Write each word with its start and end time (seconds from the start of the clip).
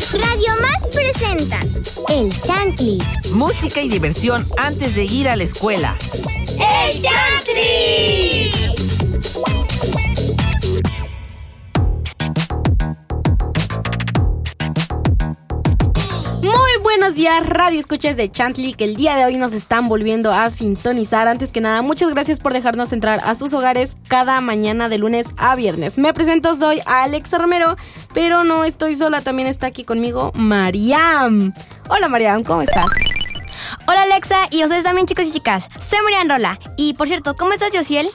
Radio 0.00 0.48
Más 0.62 0.86
presenta 0.86 1.60
El 2.08 2.32
Chantli. 2.42 2.98
Música 3.32 3.82
y 3.82 3.88
diversión 3.88 4.48
antes 4.56 4.94
de 4.94 5.04
ir 5.04 5.28
a 5.28 5.36
la 5.36 5.44
escuela. 5.44 5.94
¡El 6.58 7.02
Chantli! 7.02 8.79
Buenos 17.10 17.24
días, 17.24 17.46
Radio 17.48 17.80
Escuchas 17.80 18.16
de 18.16 18.30
Chantley, 18.30 18.72
que 18.72 18.84
el 18.84 18.94
día 18.94 19.16
de 19.16 19.24
hoy 19.24 19.36
nos 19.36 19.52
están 19.52 19.88
volviendo 19.88 20.32
a 20.32 20.48
sintonizar. 20.48 21.26
Antes 21.26 21.50
que 21.50 21.60
nada, 21.60 21.82
muchas 21.82 22.08
gracias 22.10 22.38
por 22.38 22.52
dejarnos 22.52 22.92
entrar 22.92 23.20
a 23.24 23.34
sus 23.34 23.52
hogares 23.52 23.96
cada 24.06 24.40
mañana 24.40 24.88
de 24.88 24.98
lunes 24.98 25.26
a 25.36 25.56
viernes. 25.56 25.98
Me 25.98 26.14
presento, 26.14 26.54
soy 26.54 26.80
Alexa 26.86 27.38
Romero, 27.38 27.76
pero 28.14 28.44
no 28.44 28.62
estoy 28.62 28.94
sola, 28.94 29.22
también 29.22 29.48
está 29.48 29.66
aquí 29.66 29.82
conmigo 29.82 30.30
Mariam. 30.36 31.52
Hola 31.88 32.06
Mariam, 32.06 32.44
¿cómo 32.44 32.62
estás? 32.62 32.86
Hola 33.88 34.02
Alexa 34.02 34.38
y 34.52 34.62
ustedes 34.62 34.84
también 34.84 35.08
chicos 35.08 35.26
y 35.26 35.32
chicas. 35.32 35.68
Soy 35.80 35.98
Marian 36.04 36.28
Rola. 36.28 36.60
Y 36.76 36.94
por 36.94 37.08
cierto, 37.08 37.34
¿cómo 37.34 37.52
estás, 37.52 37.70
Josiel? 37.74 38.08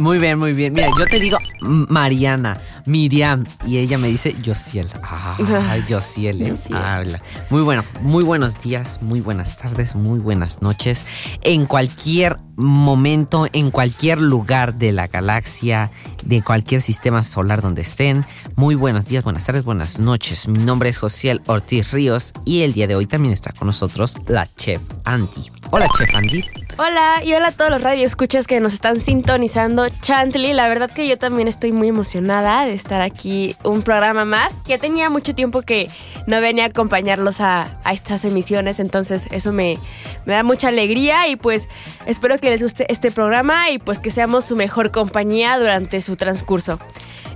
Muy 0.00 0.18
bien, 0.18 0.38
muy 0.38 0.54
bien. 0.54 0.72
Mira, 0.72 0.88
yo 0.98 1.04
te 1.04 1.20
digo 1.20 1.36
Mariana, 1.60 2.58
Miriam, 2.86 3.44
y 3.66 3.76
ella 3.76 3.98
me 3.98 4.08
dice 4.08 4.34
Yosiel. 4.42 4.88
Ay, 5.68 5.84
Yosiel, 5.86 6.40
¿eh? 6.40 6.54
Habla. 6.72 7.20
Muy 7.50 7.60
bueno, 7.60 7.84
muy 8.00 8.24
buenos 8.24 8.58
días, 8.62 8.98
muy 9.02 9.20
buenas 9.20 9.58
tardes, 9.58 9.94
muy 9.94 10.18
buenas 10.18 10.62
noches. 10.62 11.04
En 11.42 11.66
cualquier 11.66 12.38
momento, 12.56 13.46
en 13.52 13.70
cualquier 13.70 14.22
lugar 14.22 14.76
de 14.76 14.92
la 14.92 15.06
galaxia, 15.06 15.90
de 16.24 16.42
cualquier 16.42 16.80
sistema 16.80 17.22
solar 17.22 17.60
donde 17.60 17.82
estén. 17.82 18.24
Muy 18.56 18.76
buenos 18.76 19.06
días, 19.06 19.22
buenas 19.22 19.44
tardes, 19.44 19.64
buenas 19.64 19.98
noches. 19.98 20.48
Mi 20.48 20.60
nombre 20.60 20.88
es 20.88 20.96
Josiel 20.96 21.42
Ortiz 21.44 21.92
Ríos 21.92 22.32
y 22.46 22.62
el 22.62 22.72
día 22.72 22.86
de 22.86 22.96
hoy 22.96 23.04
también 23.04 23.34
está 23.34 23.52
con 23.52 23.66
nosotros 23.66 24.16
la 24.28 24.48
chef 24.56 24.80
Andy. 25.04 25.50
Hola, 25.70 25.86
chef 25.98 26.14
Andy. 26.14 26.42
Hola 26.82 27.22
y 27.22 27.34
hola 27.34 27.48
a 27.48 27.52
todos 27.52 27.70
los 27.70 27.82
radioescuchas 27.82 28.46
que 28.46 28.58
nos 28.58 28.72
están 28.72 29.02
sintonizando 29.02 29.86
Chantley. 30.00 30.54
La 30.54 30.66
verdad 30.66 30.90
que 30.90 31.06
yo 31.06 31.18
también 31.18 31.46
estoy 31.46 31.72
muy 31.72 31.88
emocionada 31.88 32.64
de 32.64 32.72
estar 32.72 33.02
aquí 33.02 33.54
un 33.64 33.82
programa 33.82 34.24
más. 34.24 34.64
Ya 34.64 34.78
tenía 34.78 35.10
mucho 35.10 35.34
tiempo 35.34 35.60
que 35.60 35.90
no 36.26 36.40
venía 36.40 36.64
a 36.64 36.68
acompañarlos 36.68 37.42
a, 37.42 37.78
a 37.84 37.92
estas 37.92 38.24
emisiones, 38.24 38.80
entonces 38.80 39.28
eso 39.30 39.52
me, 39.52 39.78
me 40.24 40.32
da 40.32 40.42
mucha 40.42 40.68
alegría 40.68 41.28
y 41.28 41.36
pues 41.36 41.68
espero 42.06 42.38
que 42.38 42.48
les 42.48 42.62
guste 42.62 42.90
este 42.90 43.10
programa 43.10 43.68
y 43.68 43.78
pues 43.78 44.00
que 44.00 44.10
seamos 44.10 44.46
su 44.46 44.56
mejor 44.56 44.90
compañía 44.90 45.58
durante 45.58 46.00
su 46.00 46.16
transcurso. 46.16 46.78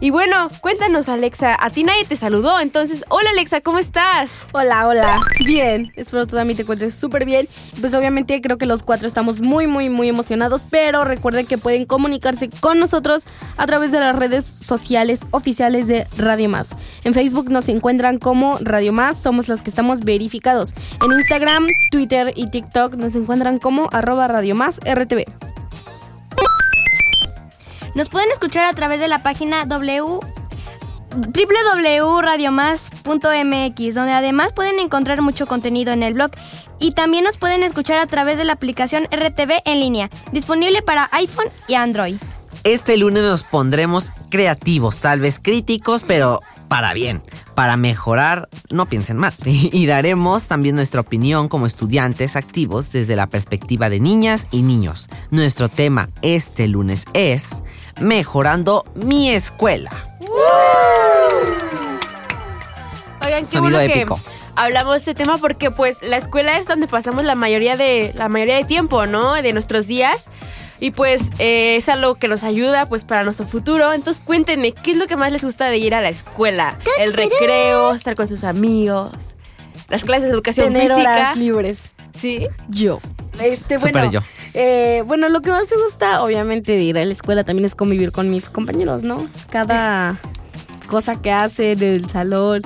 Y 0.01 0.11
bueno, 0.11 0.49
cuéntanos 0.61 1.09
Alexa, 1.09 1.57
a 1.59 1.71
ti 1.71 1.83
nadie 1.83 2.05
te 2.05 2.17
saludó, 2.17 2.61
entonces 2.61 3.05
hola 3.09 3.31
Alexa, 3.31 3.61
¿cómo 3.61 3.79
estás? 3.79 4.47
Hola, 4.53 4.87
hola. 4.87 5.21
Bien, 5.45 5.93
espero 5.97 6.27
tú 6.27 6.37
también 6.37 6.57
te 6.57 6.63
encuentres 6.63 6.95
súper 6.95 7.25
bien. 7.25 7.49
Pues 7.81 7.95
obviamente 7.95 8.41
creo 8.43 8.59
que 8.59 8.67
los 8.67 8.83
cuatro 8.83 9.07
estamos 9.07 9.34
muy, 9.41 9.67
muy, 9.67 9.91
muy 9.91 10.09
emocionados, 10.09 10.65
pero 10.69 11.05
recuerden 11.05 11.47
que 11.47 11.59
pueden 11.59 11.87
comunicarse 11.87 12.49
con 12.61 12.79
nosotros 12.79 13.27
a 13.57 13.67
través 13.67 13.93
de 13.93 14.01
las 14.01 14.17
redes 14.17 14.45
sociales 14.45 15.21
oficiales 15.31 15.87
de 15.87 16.07
Radio 16.17 16.49
Más. 16.49 16.75
En 17.05 17.15
Facebook 17.15 17.51
nos 17.51 17.69
encuentran 17.69 18.19
como 18.19 18.59
Radio 18.61 18.93
Más, 18.93 19.17
somos 19.17 19.49
los 19.49 19.63
que 19.63 19.71
estamos 19.71 20.01
verificados. 20.01 20.75
En 21.05 21.13
Instagram, 21.13 21.67
Twitter 21.91 22.33
y 22.37 22.49
TikTok 22.49 22.95
nos 22.95 23.15
encuentran 23.17 23.59
como 23.59 23.89
arroba 23.93 24.29
Radio 24.29 24.55
Más 24.55 24.81
RTV. 24.81 25.25
Nos 27.95 28.09
pueden 28.09 28.31
escuchar 28.33 28.67
a 28.67 28.73
través 28.73 28.99
de 28.99 29.09
la 29.09 29.23
página 29.23 29.67
w 29.67 30.21
www.radiomás.mx, 31.15 33.95
donde 33.95 34.13
además 34.13 34.53
pueden 34.53 34.81
encontrar 34.81 35.23
mucho 35.23 35.47
contenido 35.47 35.93
en 35.93 36.03
el 36.03 36.15
blog. 36.15 36.33
Y 36.79 36.93
también 36.93 37.25
nos 37.25 37.39
pueden 37.39 37.63
escuchar 37.63 37.99
a 37.99 38.07
través 38.07 38.39
de 38.39 38.45
la 38.45 38.55
aplicación 38.55 39.05
RTV 39.05 39.63
en 39.65 39.81
línea, 39.81 40.11
disponible 40.33 40.83
para 40.83 41.09
iPhone 41.13 41.49
y 41.69 41.75
Android. 41.75 42.17
Este 42.65 42.97
lunes 42.97 43.23
nos 43.23 43.43
pondremos 43.43 44.11
creativos, 44.31 44.99
tal 44.99 45.21
vez 45.21 45.39
críticos, 45.43 46.03
pero 46.07 46.41
para 46.69 46.95
bien, 46.95 47.23
para 47.55 47.77
mejorar, 47.77 48.49
no 48.71 48.87
piensen 48.87 49.17
mal. 49.17 49.33
Y 49.45 49.87
daremos 49.87 50.47
también 50.47 50.75
nuestra 50.75 51.01
opinión 51.01 51.49
como 51.49 51.67
estudiantes 51.67 52.37
activos 52.37 52.91
desde 52.93 53.17
la 53.17 53.27
perspectiva 53.27 53.91
de 53.91 54.01
niñas 54.01 54.47
y 54.51 54.63
niños. 54.63 55.09
Nuestro 55.31 55.69
tema 55.69 56.09
este 56.23 56.67
lunes 56.69 57.05
es 57.13 57.63
Mejorando 58.01 58.85
mi 58.95 59.31
escuela. 59.31 59.91
Oigan, 63.25 63.41
qué 63.41 63.45
Sonido 63.45 63.79
bueno 63.79 63.81
épico. 63.81 64.17
que 64.17 64.34
hablamos 64.57 64.93
de 64.93 64.99
este 64.99 65.15
tema 65.15 65.39
porque 65.39 65.71
pues 65.71 65.99
la 66.03 66.17
escuela 66.17 66.59
es 66.59 66.67
donde 66.67 66.87
pasamos 66.87 67.25
la 67.25 67.35
mayoría 67.35 67.77
de 67.77 68.13
la 68.17 68.29
mayoría 68.29 68.57
de 68.57 68.65
tiempo, 68.65 69.07
¿no? 69.07 69.35
De 69.35 69.53
nuestros 69.53 69.87
días. 69.87 70.27
Y 70.81 70.91
pues 70.91 71.23
eh, 71.39 71.77
es 71.77 71.89
algo 71.89 72.17
que 72.17 72.29
nos 72.29 72.43
ayuda 72.45 72.87
pues 72.87 73.05
para 73.05 73.23
nuestro 73.25 73.47
futuro. 73.47 73.93
Entonces 73.93 74.23
cuéntenme, 74.25 74.73
¿qué 74.73 74.91
es 74.91 74.97
lo 74.97 75.07
que 75.07 75.17
más 75.17 75.33
les 75.33 75.45
gusta 75.45 75.67
de 75.67 75.79
ir 75.79 75.95
a 75.95 76.01
la 76.03 76.09
escuela? 76.09 76.77
El 76.99 77.13
recreo, 77.15 77.95
estar 77.95 78.15
con 78.17 78.29
sus 78.29 78.45
amigos, 78.45 79.37
las 79.89 80.05
clases 80.05 80.25
de 80.25 80.31
educación 80.31 80.73
Tener 80.73 80.89
física. 80.89 81.13
horas 81.13 81.37
libres. 81.37 81.81
Sí. 82.13 82.47
Yo. 82.69 83.01
Este, 83.41 83.79
Súper 83.79 83.93
bueno, 83.93 84.11
yo. 84.13 84.21
eh, 84.53 85.03
bueno, 85.07 85.29
lo 85.29 85.41
que 85.43 85.51
más 85.51 85.69
me 85.71 85.83
gusta, 85.83 86.23
obviamente, 86.23 86.73
de 86.73 86.83
ir 86.83 86.99
a 86.99 87.05
la 87.05 87.13
escuela 87.13 87.43
también 87.45 87.65
es 87.65 87.75
convivir 87.75 88.13
con 88.13 88.31
mis 88.31 88.49
compañeros, 88.49 89.03
¿no? 89.03 89.27
Cada 89.51 90.17
cosa 90.87 91.21
que 91.21 91.33
hace 91.33 91.75
del 91.77 92.09
salón. 92.11 92.63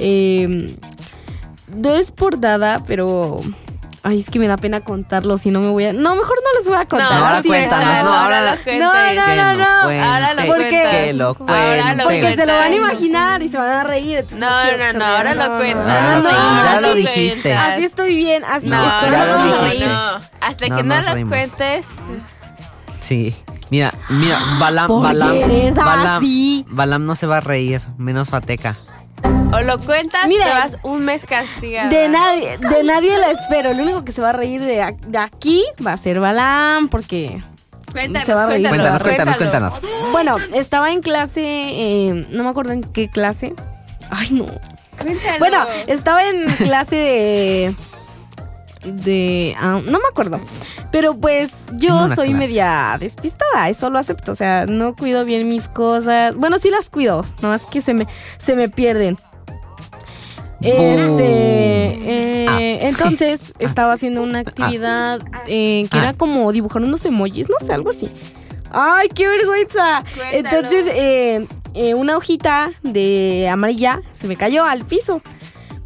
eh, 0.00 0.74
no 1.74 1.94
es 1.94 2.12
por 2.12 2.38
nada, 2.38 2.82
pero. 2.86 3.36
Ay, 4.04 4.20
es 4.20 4.30
que 4.30 4.38
me 4.38 4.46
da 4.46 4.56
pena 4.56 4.80
contarlo, 4.80 5.36
si 5.36 5.50
no 5.50 5.60
me 5.60 5.70
voy 5.70 5.86
a. 5.86 5.92
No, 5.92 6.14
mejor 6.14 6.36
no 6.42 6.58
les 6.58 6.68
voy 6.68 6.76
a 6.78 6.84
contar. 6.86 7.12
No, 7.18 7.26
ahora 7.26 7.42
sí, 7.42 7.48
cuéntanos, 7.48 7.86
mejor. 7.88 8.04
no, 8.04 8.12
ahora 8.16 8.40
lo 8.40 8.46
la-. 8.46 8.78
No, 8.78 9.14
no, 9.14 9.34
no, 9.36 9.54
no. 9.56 10.04
Ahora 10.04 10.34
lo 10.34 10.46
Porque- 10.46 10.68
Que 10.68 11.12
lo. 11.14 11.34
Porque 11.34 12.34
se 12.36 12.46
lo 12.46 12.52
van 12.54 12.72
a 12.72 12.74
imaginar 12.74 13.42
y 13.42 13.48
se 13.48 13.58
van 13.58 13.68
a 13.70 13.84
reír. 13.84 14.24
No, 14.36 14.38
no, 14.38 14.92
no, 14.98 15.04
ahora 15.04 15.34
lo 15.34 15.48
No, 15.48 15.58
no, 15.58 16.22
no, 16.22 16.22
no, 16.22 16.64
ya 16.64 16.80
lo 16.80 16.94
dijiste. 16.94 17.52
Así 17.52 17.84
estoy 17.84 18.14
bien, 18.14 18.44
así 18.44 18.68
No, 18.68 18.82
estoy 18.88 19.10
ya 19.10 19.26
lo 19.26 19.38
no, 19.38 19.62
dijiste. 19.64 19.86
no. 19.88 20.14
Hasta 20.40 20.68
No 20.68 20.76
que 20.76 20.82
no 20.84 21.02
lo 21.02 21.28
cuentes. 21.28 21.86
Sí. 23.00 23.34
Mira, 23.70 23.92
mira, 24.08 24.38
Balam, 24.58 24.86
¿Por 24.86 25.00
qué 25.02 25.06
Balam, 25.08 25.74
Balam? 25.74 26.24
Balam 26.68 27.04
no 27.04 27.14
se 27.14 27.26
va 27.26 27.38
a 27.38 27.40
reír, 27.40 27.82
menos 27.98 28.28
Fateca. 28.28 28.74
O 29.52 29.60
lo 29.62 29.78
cuentas, 29.78 30.26
Mira, 30.28 30.44
te 30.44 30.50
vas 30.50 30.78
un 30.82 31.04
mes 31.04 31.24
castigada. 31.24 31.88
De 31.88 32.08
nadie, 32.08 32.58
de 32.58 32.82
nadie 32.84 33.16
la 33.18 33.30
espero. 33.30 33.70
El 33.70 33.80
único 33.80 34.04
que 34.04 34.12
se 34.12 34.20
va 34.20 34.30
a 34.30 34.32
reír 34.32 34.60
de, 34.60 34.82
aquí 35.18 35.64
va 35.84 35.92
a 35.92 35.96
ser 35.96 36.20
Balam, 36.20 36.88
porque. 36.88 37.42
Cuéntanos, 37.92 38.26
Se 38.26 38.34
va 38.34 38.44
a 38.44 38.46
reír. 38.46 38.68
cuéntanos, 38.68 39.02
Cuéntanos, 39.02 39.36
cuéntanos, 39.38 39.80
cuéntanos. 39.80 40.12
Bueno, 40.12 40.36
estaba 40.54 40.90
en 40.92 41.00
clase, 41.00 41.40
eh, 41.42 42.26
no 42.30 42.44
me 42.44 42.50
acuerdo 42.50 42.72
en 42.72 42.82
qué 42.82 43.08
clase. 43.08 43.54
Ay, 44.10 44.28
no. 44.32 44.46
Cuéntalo. 45.00 45.38
Bueno, 45.38 45.64
estaba 45.86 46.28
en 46.28 46.44
clase 46.56 46.96
de. 46.96 47.76
De. 48.84 49.56
ah, 49.58 49.80
no 49.84 49.98
me 49.98 50.08
acuerdo. 50.10 50.40
Pero 50.90 51.14
pues 51.14 51.52
yo 51.74 52.04
una 52.04 52.14
soy 52.14 52.28
clase. 52.28 52.46
media 52.46 52.96
despistada, 52.98 53.68
eso 53.68 53.90
lo 53.90 53.98
acepto. 53.98 54.32
O 54.32 54.34
sea, 54.34 54.64
no 54.66 54.96
cuido 54.96 55.24
bien 55.24 55.48
mis 55.48 55.68
cosas. 55.68 56.34
Bueno, 56.36 56.58
sí 56.58 56.70
las 56.70 56.88
cuido, 56.90 57.24
no 57.42 57.52
es 57.54 57.66
que 57.66 57.80
se 57.80 57.92
me, 57.94 58.06
se 58.38 58.56
me 58.56 58.68
pierden. 58.68 59.16
Este. 60.60 61.24
eh, 61.24 62.46
Ah. 62.48 62.58
Entonces 62.60 63.52
estaba 63.58 63.92
haciendo 63.92 64.22
una 64.22 64.40
actividad 64.40 65.20
eh, 65.46 65.86
que 65.90 65.98
Ah. 65.98 66.02
era 66.02 66.12
como 66.14 66.50
dibujar 66.52 66.82
unos 66.82 67.04
emojis, 67.04 67.48
no 67.48 67.64
sé, 67.64 67.72
algo 67.72 67.90
así. 67.90 68.08
¡Ay, 68.70 69.08
qué 69.14 69.28
vergüenza! 69.28 70.02
Cuéntalo. 70.16 70.58
Entonces, 70.58 70.86
eh, 70.94 71.46
eh, 71.74 71.94
una 71.94 72.16
hojita 72.16 72.70
de 72.82 73.48
amarilla 73.50 74.00
se 74.12 74.26
me 74.26 74.36
cayó 74.36 74.64
al 74.64 74.84
piso. 74.84 75.22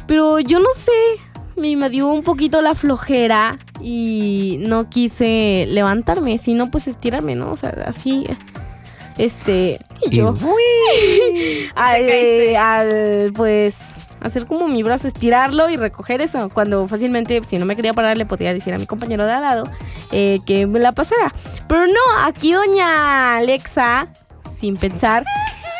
Pero 0.07 0.39
yo 0.39 0.59
no 0.59 0.67
sé, 0.75 1.21
me, 1.55 1.75
me 1.75 1.89
dio 1.89 2.07
un 2.07 2.23
poquito 2.23 2.61
la 2.61 2.75
flojera 2.75 3.57
y 3.81 4.57
no 4.61 4.89
quise 4.89 5.65
levantarme, 5.69 6.37
sino 6.37 6.71
pues 6.71 6.87
estirarme, 6.87 7.35
¿no? 7.35 7.51
O 7.51 7.57
sea, 7.57 7.73
así. 7.85 8.25
Este. 9.17 9.79
Y 10.01 10.15
Y 10.15 10.17
yo. 10.17 10.29
al, 11.75 12.05
caíste. 12.05 12.57
al, 12.57 13.33
pues 13.33 13.93
hacer 14.23 14.45
como 14.45 14.67
mi 14.67 14.81
brazo, 14.83 15.07
estirarlo 15.07 15.69
y 15.69 15.75
recoger 15.77 16.21
eso. 16.21 16.49
Cuando 16.49 16.87
fácilmente, 16.87 17.41
si 17.43 17.57
no 17.57 17.65
me 17.65 17.75
quería 17.75 17.93
parar, 17.93 18.17
le 18.17 18.25
podía 18.25 18.53
decir 18.53 18.73
a 18.73 18.77
mi 18.77 18.85
compañero 18.85 19.25
de 19.25 19.33
al 19.33 19.41
lado 19.41 19.69
eh, 20.11 20.39
que 20.45 20.65
me 20.65 20.79
la 20.79 20.93
pasara. 20.93 21.33
Pero 21.67 21.85
no, 21.85 22.25
aquí 22.25 22.53
doña 22.53 23.37
Alexa, 23.37 24.07
sin 24.57 24.77
pensar, 24.77 25.25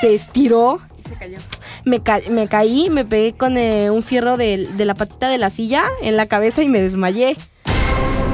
se 0.02 0.14
estiró. 0.14 0.82
Se 1.08 1.16
cayó. 1.16 1.38
Me, 1.86 2.02
ca- 2.02 2.22
me 2.30 2.48
caí, 2.48 2.90
me 2.90 3.04
pegué 3.06 3.34
con 3.34 3.58
eh, 3.58 3.90
un 3.92 4.04
fierro 4.04 4.38
de, 4.38 4.68
de 4.78 4.86
la 4.86 4.94
patita 4.96 5.28
de 5.30 5.38
la 5.38 5.50
silla 5.50 5.84
en 6.02 6.16
la 6.18 6.28
cabeza 6.28 6.62
y 6.62 6.70
me 6.70 6.82
desmayé. 6.82 7.36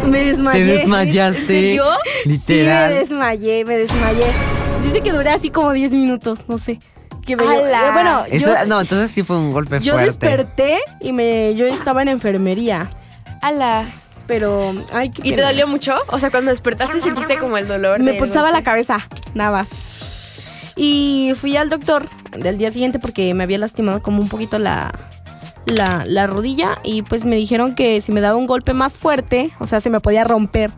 Me 0.05 0.23
desmayé. 0.23 0.59
¿Te 0.65 0.71
desmayaste? 0.79 1.39
¿En 1.41 1.47
serio? 1.47 1.85
Sí, 2.23 2.27
me 2.27 2.31
Literal. 2.33 2.93
desmayé, 2.93 3.65
me 3.65 3.77
desmayé. 3.77 4.25
Dice 4.83 5.01
que 5.01 5.11
duré 5.11 5.29
así 5.31 5.49
como 5.49 5.71
10 5.73 5.91
minutos, 5.93 6.45
no 6.47 6.57
sé. 6.57 6.79
que 7.25 7.35
me 7.35 7.43
eh, 7.43 7.89
bueno, 7.93 8.23
Eso- 8.29 8.53
yo, 8.53 8.65
no, 8.65 8.79
entonces 8.81 9.11
sí 9.11 9.23
fue 9.23 9.37
un 9.37 9.51
golpe 9.51 9.79
yo 9.81 9.93
fuerte. 9.93 10.05
desperté 10.27 10.77
y 11.01 11.11
me 11.11 11.53
yo 11.55 11.65
estaba 11.67 12.01
en 12.01 12.07
enfermería, 12.09 12.89
¡Hala! 13.41 13.85
pero 14.25 14.73
ay, 14.93 15.09
qué 15.09 15.27
¿Y 15.27 15.33
te 15.33 15.41
dolió 15.41 15.67
mucho? 15.67 15.95
O 16.07 16.19
sea, 16.19 16.29
cuando 16.31 16.49
despertaste 16.51 16.99
sentiste 17.01 17.37
como 17.37 17.57
el 17.57 17.67
dolor. 17.67 17.99
Me 17.99 18.13
pulsaba 18.13 18.51
la 18.51 18.61
cabeza, 18.63 18.99
nada 19.33 19.51
más. 19.51 19.69
Y 20.75 21.33
fui 21.35 21.57
al 21.57 21.69
doctor 21.69 22.05
del 22.37 22.57
día 22.57 22.71
siguiente 22.71 22.99
porque 22.99 23.33
me 23.33 23.43
había 23.43 23.57
lastimado 23.57 24.01
como 24.01 24.21
un 24.21 24.29
poquito 24.29 24.59
la, 24.59 24.93
la, 25.65 26.03
la 26.05 26.27
rodilla 26.27 26.77
y 26.83 27.01
pues 27.03 27.25
me 27.25 27.35
dijeron 27.35 27.75
que 27.75 28.01
si 28.01 28.11
me 28.11 28.21
daba 28.21 28.37
un 28.37 28.47
golpe 28.47 28.73
más 28.73 28.97
fuerte, 28.97 29.51
o 29.59 29.65
sea, 29.65 29.79
se 29.81 29.89
me 29.89 29.99
podía 29.99 30.23
romper. 30.23 30.71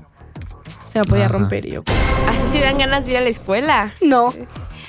Se 0.89 1.00
me 1.00 1.06
podía 1.06 1.25
Ajá. 1.27 1.33
romper 1.33 1.65
y 1.65 1.71
yo. 1.71 1.83
Así 2.27 2.48
se 2.48 2.59
dan 2.59 2.77
ganas 2.77 3.06
de 3.06 3.12
ir 3.12 3.18
a 3.18 3.21
la 3.21 3.30
escuela. 3.30 3.94
No. 4.01 4.33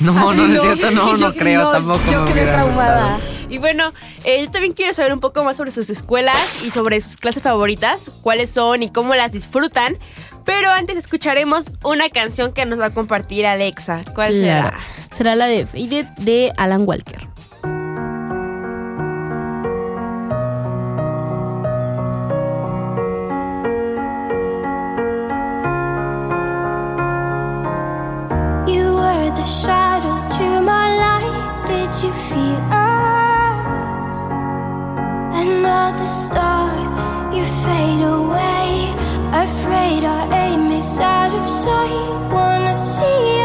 No, 0.01 0.31
Así 0.31 0.41
no, 0.41 0.49
no 0.49 0.55
es 0.55 0.61
cierto, 0.63 0.91
no, 0.91 1.17
Yo- 1.17 1.29
no 1.29 1.35
creo, 1.35 1.71
tampoco 1.71 2.01
Yo 2.11 2.25
me 2.25 2.33
quedé 2.33 2.47
traumada. 2.51 3.21
Y 3.49 3.59
bueno, 3.59 3.93
eh, 4.25 4.45
yo 4.47 4.51
también 4.51 4.73
quiero 4.73 4.93
saber 4.95 5.13
un 5.13 5.21
poco 5.21 5.45
más 5.45 5.59
sobre 5.59 5.71
sus 5.71 5.91
escuelas 5.91 6.65
y 6.65 6.71
sobre 6.71 7.01
sus 7.01 7.19
clases 7.19 7.43
favoritas, 7.43 8.11
cuáles 8.23 8.51
son 8.51 8.83
y 8.83 8.91
cómo 8.91 9.15
las 9.15 9.31
disfrutan. 9.33 9.99
Pero 10.45 10.71
antes 10.71 10.97
escucharemos 10.97 11.67
una 11.85 12.09
canción 12.11 12.53
que 12.53 12.67
nos 12.67 12.81
va 12.81 12.87
a 12.87 12.91
compartir 12.91 13.47
Alexa. 13.47 14.01
¿Cuál 14.15 14.29
Claro. 14.33 14.71
será? 14.71 14.75
Será 15.11 15.37
la 15.37 15.47
de 15.47 15.67
Faded 15.67 16.07
de 16.19 16.53
Alan 16.57 16.85
Walker. 16.87 17.29
You 28.75 28.85
were 29.01 29.29
the 29.41 29.47
shadow 29.63 30.17
to 30.37 30.47
my 30.63 30.87
light. 31.05 31.67
Did 31.67 31.91
you 32.03 32.13
feel 32.29 32.61
us? 32.71 34.19
Another 35.45 36.07
star, 36.07 36.71
you 37.35 37.45
fade 37.65 38.03
away. 38.17 38.32
Our 40.05 40.35
aim 40.35 40.73
is 40.73 40.99
out 40.99 41.33
of 41.33 41.49
sight. 41.49 42.33
Wanna 42.33 42.77
see 42.77 43.42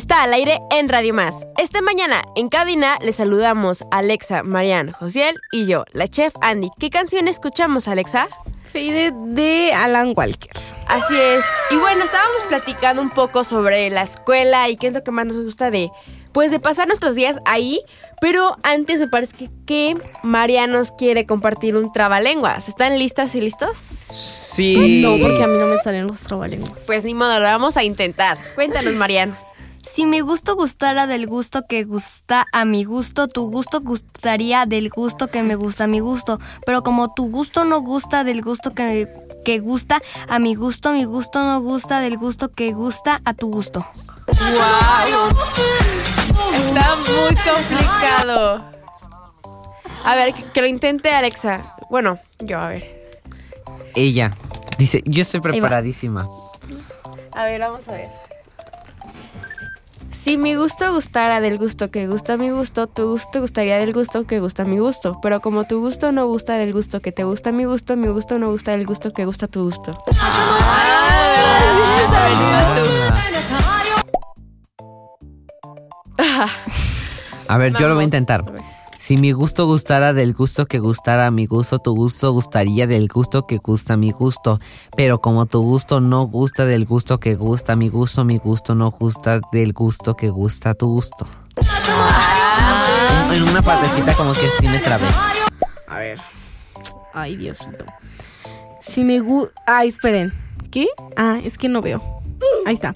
está 0.00 0.22
al 0.22 0.32
aire 0.32 0.60
en 0.70 0.88
Radio 0.88 1.12
Más. 1.12 1.46
Esta 1.58 1.82
mañana 1.82 2.22
en 2.34 2.48
cabina 2.48 2.96
le 3.02 3.12
saludamos 3.12 3.82
a 3.90 3.98
Alexa, 3.98 4.42
Marianne, 4.42 4.92
Josiel 4.92 5.36
y 5.52 5.66
yo, 5.66 5.84
la 5.92 6.08
chef 6.08 6.32
Andy. 6.40 6.70
¿Qué 6.78 6.88
canción 6.88 7.28
escuchamos, 7.28 7.86
Alexa? 7.86 8.26
Faded 8.72 9.12
de 9.12 9.74
Alan 9.74 10.14
Walker. 10.16 10.52
Así 10.88 11.14
es. 11.20 11.44
Y 11.70 11.76
bueno, 11.76 12.02
estábamos 12.02 12.44
platicando 12.48 13.02
un 13.02 13.10
poco 13.10 13.44
sobre 13.44 13.90
la 13.90 14.02
escuela 14.02 14.70
y 14.70 14.78
qué 14.78 14.86
es 14.86 14.94
lo 14.94 15.04
que 15.04 15.10
más 15.10 15.26
nos 15.26 15.36
gusta 15.36 15.70
de, 15.70 15.90
pues, 16.32 16.50
de 16.50 16.60
pasar 16.60 16.88
nuestros 16.88 17.14
días 17.14 17.38
ahí. 17.44 17.82
Pero 18.22 18.56
antes 18.62 19.00
me 19.00 19.08
parece 19.08 19.36
que, 19.36 19.50
que 19.66 19.94
María 20.22 20.66
nos 20.66 20.92
quiere 20.92 21.26
compartir 21.26 21.76
un 21.76 21.92
trabalenguas. 21.92 22.68
¿Están 22.68 22.98
listas 22.98 23.34
y 23.34 23.42
listos? 23.42 23.76
Sí. 23.76 25.02
No, 25.02 25.18
porque 25.18 25.44
a 25.44 25.46
mí 25.46 25.58
no 25.58 25.66
me 25.66 25.76
salen 25.76 26.06
los 26.06 26.22
trabalenguas. 26.22 26.84
Pues 26.86 27.04
ni 27.04 27.12
modo, 27.12 27.38
lo 27.38 27.44
vamos 27.44 27.76
a 27.76 27.84
intentar. 27.84 28.38
Cuéntanos, 28.54 28.94
Marian. 28.94 29.36
Si 29.82 30.06
mi 30.06 30.20
gusto 30.20 30.56
gustara 30.56 31.06
del 31.06 31.26
gusto 31.26 31.66
que 31.68 31.84
gusta 31.84 32.46
a 32.52 32.64
mi 32.64 32.84
gusto, 32.84 33.28
tu 33.28 33.50
gusto 33.50 33.80
gustaría 33.80 34.66
del 34.66 34.90
gusto 34.90 35.28
que 35.28 35.42
me 35.42 35.54
gusta 35.54 35.84
a 35.84 35.86
mi 35.86 36.00
gusto. 36.00 36.38
Pero 36.66 36.82
como 36.82 37.12
tu 37.12 37.30
gusto 37.30 37.64
no 37.64 37.80
gusta 37.80 38.24
del 38.24 38.42
gusto 38.42 38.72
que 38.74 39.08
que 39.44 39.58
gusta 39.58 40.00
a 40.28 40.38
mi 40.38 40.54
gusto, 40.54 40.92
mi 40.92 41.04
gusto 41.04 41.42
no 41.42 41.60
gusta 41.60 42.00
del 42.00 42.18
gusto 42.18 42.50
que 42.50 42.72
gusta 42.72 43.20
a 43.24 43.34
tu 43.34 43.50
gusto. 43.50 43.86
¡Wow! 44.26 45.30
Está 46.54 46.96
muy 46.96 47.34
complicado. 47.36 48.62
A 50.04 50.14
ver, 50.14 50.34
que, 50.34 50.44
que 50.44 50.60
lo 50.60 50.66
intente 50.66 51.10
Alexa. 51.10 51.74
Bueno, 51.90 52.18
yo, 52.38 52.58
a 52.58 52.68
ver. 52.68 53.12
Ella 53.94 54.30
dice, 54.78 55.02
yo 55.04 55.22
estoy 55.22 55.40
preparadísima. 55.40 56.28
A 57.32 57.44
ver, 57.44 57.60
vamos 57.60 57.88
a 57.88 57.92
ver. 57.92 58.29
Si 60.20 60.36
mi 60.36 60.54
gusto 60.54 60.92
gustara 60.92 61.40
del 61.40 61.56
gusto 61.56 61.90
que 61.90 62.06
gusta 62.06 62.36
mi 62.36 62.50
gusto, 62.50 62.86
tu 62.86 63.12
gusto 63.12 63.40
gustaría 63.40 63.78
del 63.78 63.94
gusto 63.94 64.26
que 64.26 64.38
gusta 64.38 64.66
mi 64.66 64.78
gusto. 64.78 65.18
Pero 65.22 65.40
como 65.40 65.64
tu 65.64 65.80
gusto 65.80 66.12
no 66.12 66.26
gusta 66.26 66.58
del 66.58 66.74
gusto 66.74 67.00
que 67.00 67.10
te 67.10 67.24
gusta 67.24 67.52
mi 67.52 67.64
gusto, 67.64 67.96
mi 67.96 68.08
gusto 68.08 68.38
no 68.38 68.50
gusta 68.50 68.72
del 68.72 68.84
gusto 68.84 69.14
que 69.14 69.24
gusta 69.24 69.48
tu 69.48 69.62
gusto. 69.64 70.04
A 77.48 77.56
ver, 77.56 77.72
yo 77.78 77.88
lo 77.88 77.94
voy 77.94 78.02
a 78.02 78.04
intentar. 78.04 78.44
Si 79.00 79.16
mi 79.16 79.32
gusto 79.32 79.66
gustara 79.66 80.12
del 80.12 80.34
gusto 80.34 80.66
que 80.66 80.78
gustara 80.78 81.30
mi 81.30 81.46
gusto, 81.46 81.78
tu 81.78 81.96
gusto 81.96 82.32
gustaría 82.32 82.86
del 82.86 83.08
gusto 83.08 83.46
que 83.46 83.56
gusta 83.56 83.96
mi 83.96 84.10
gusto. 84.10 84.60
Pero 84.94 85.22
como 85.22 85.46
tu 85.46 85.62
gusto 85.62 86.00
no 86.00 86.24
gusta 86.24 86.66
del 86.66 86.84
gusto 86.84 87.18
que 87.18 87.34
gusta 87.34 87.76
mi 87.76 87.88
gusto, 87.88 88.26
mi 88.26 88.36
gusto 88.36 88.74
no 88.74 88.90
gusta 88.90 89.40
del 89.52 89.72
gusto 89.72 90.16
que 90.16 90.28
gusta 90.28 90.74
tu 90.74 90.88
gusto. 90.88 91.26
En 93.32 93.42
una 93.42 93.62
partecita 93.62 94.14
como 94.14 94.34
que 94.34 94.50
sí 94.60 94.68
me 94.68 94.78
trabé. 94.80 95.06
A 95.88 95.96
ver. 95.96 96.20
Ay, 97.14 97.36
Diosito. 97.36 97.86
Si 98.82 99.02
me 99.02 99.20
gusta. 99.20 99.54
Ay, 99.66 99.88
esperen. 99.88 100.30
¿Qué? 100.70 100.88
Ah, 101.16 101.38
es 101.42 101.56
que 101.56 101.70
no 101.70 101.80
veo. 101.80 102.02
Ahí 102.66 102.74
está. 102.74 102.92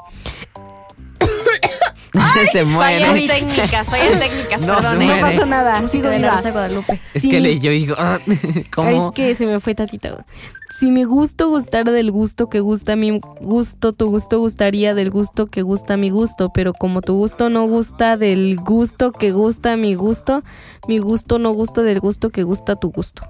se 2.53 2.65
muere. 2.65 3.05
Fallas 3.05 3.27
técnicas, 3.39 3.87
fallas 3.89 4.19
técnicas, 4.21 4.63
No, 4.63 4.77
se 4.77 4.83
perdón. 4.83 5.05
muere. 5.05 5.21
No 5.21 5.27
pasa 5.29 5.47
nada. 5.47 5.75
Sigo 5.77 5.83
Música 5.83 6.11
de 6.11 6.19
la. 6.21 6.31
Rosa 6.31 6.43
de 6.43 6.53
Guadalupe. 6.53 7.01
Es 7.15 7.23
Sí. 7.23 7.29
que 7.29 7.41
le, 7.41 7.59
yo 7.59 7.71
digo, 7.71 7.95
ah, 7.99 8.19
¿cómo? 8.75 9.09
Es 9.11 9.15
que 9.15 9.35
se 9.35 9.47
me 9.47 9.61
fue 9.61 9.75
tatita. 9.75 10.25
Si 10.71 10.91
mi 10.91 11.05
gusto 11.05 11.49
gustara 11.49 11.93
del 11.93 12.11
gusto 12.11 12.49
que 12.49 12.59
gusta 12.61 12.97
mi 12.97 13.21
gusto, 13.41 13.93
tu 13.93 14.09
gusto 14.11 14.39
gustaría 14.41 14.93
del 14.95 15.11
gusto 15.11 15.47
que 15.47 15.63
gusta 15.63 15.97
mi 15.97 16.11
gusto. 16.11 16.51
Pero 16.53 16.73
como 16.73 17.01
tu 17.01 17.15
gusto 17.15 17.49
no 17.51 17.67
gusta 17.67 18.17
del 18.17 18.57
gusto 18.57 19.13
que 19.13 19.31
gusta 19.31 19.77
mi 19.77 19.95
gusto, 19.95 20.43
mi 20.89 20.99
gusto 20.99 21.39
no 21.39 21.51
gusta 21.53 21.83
del 21.83 22.01
gusto 22.01 22.31
que 22.31 22.43
gusta 22.43 22.75
tu 22.77 22.91
gusto. 22.91 23.23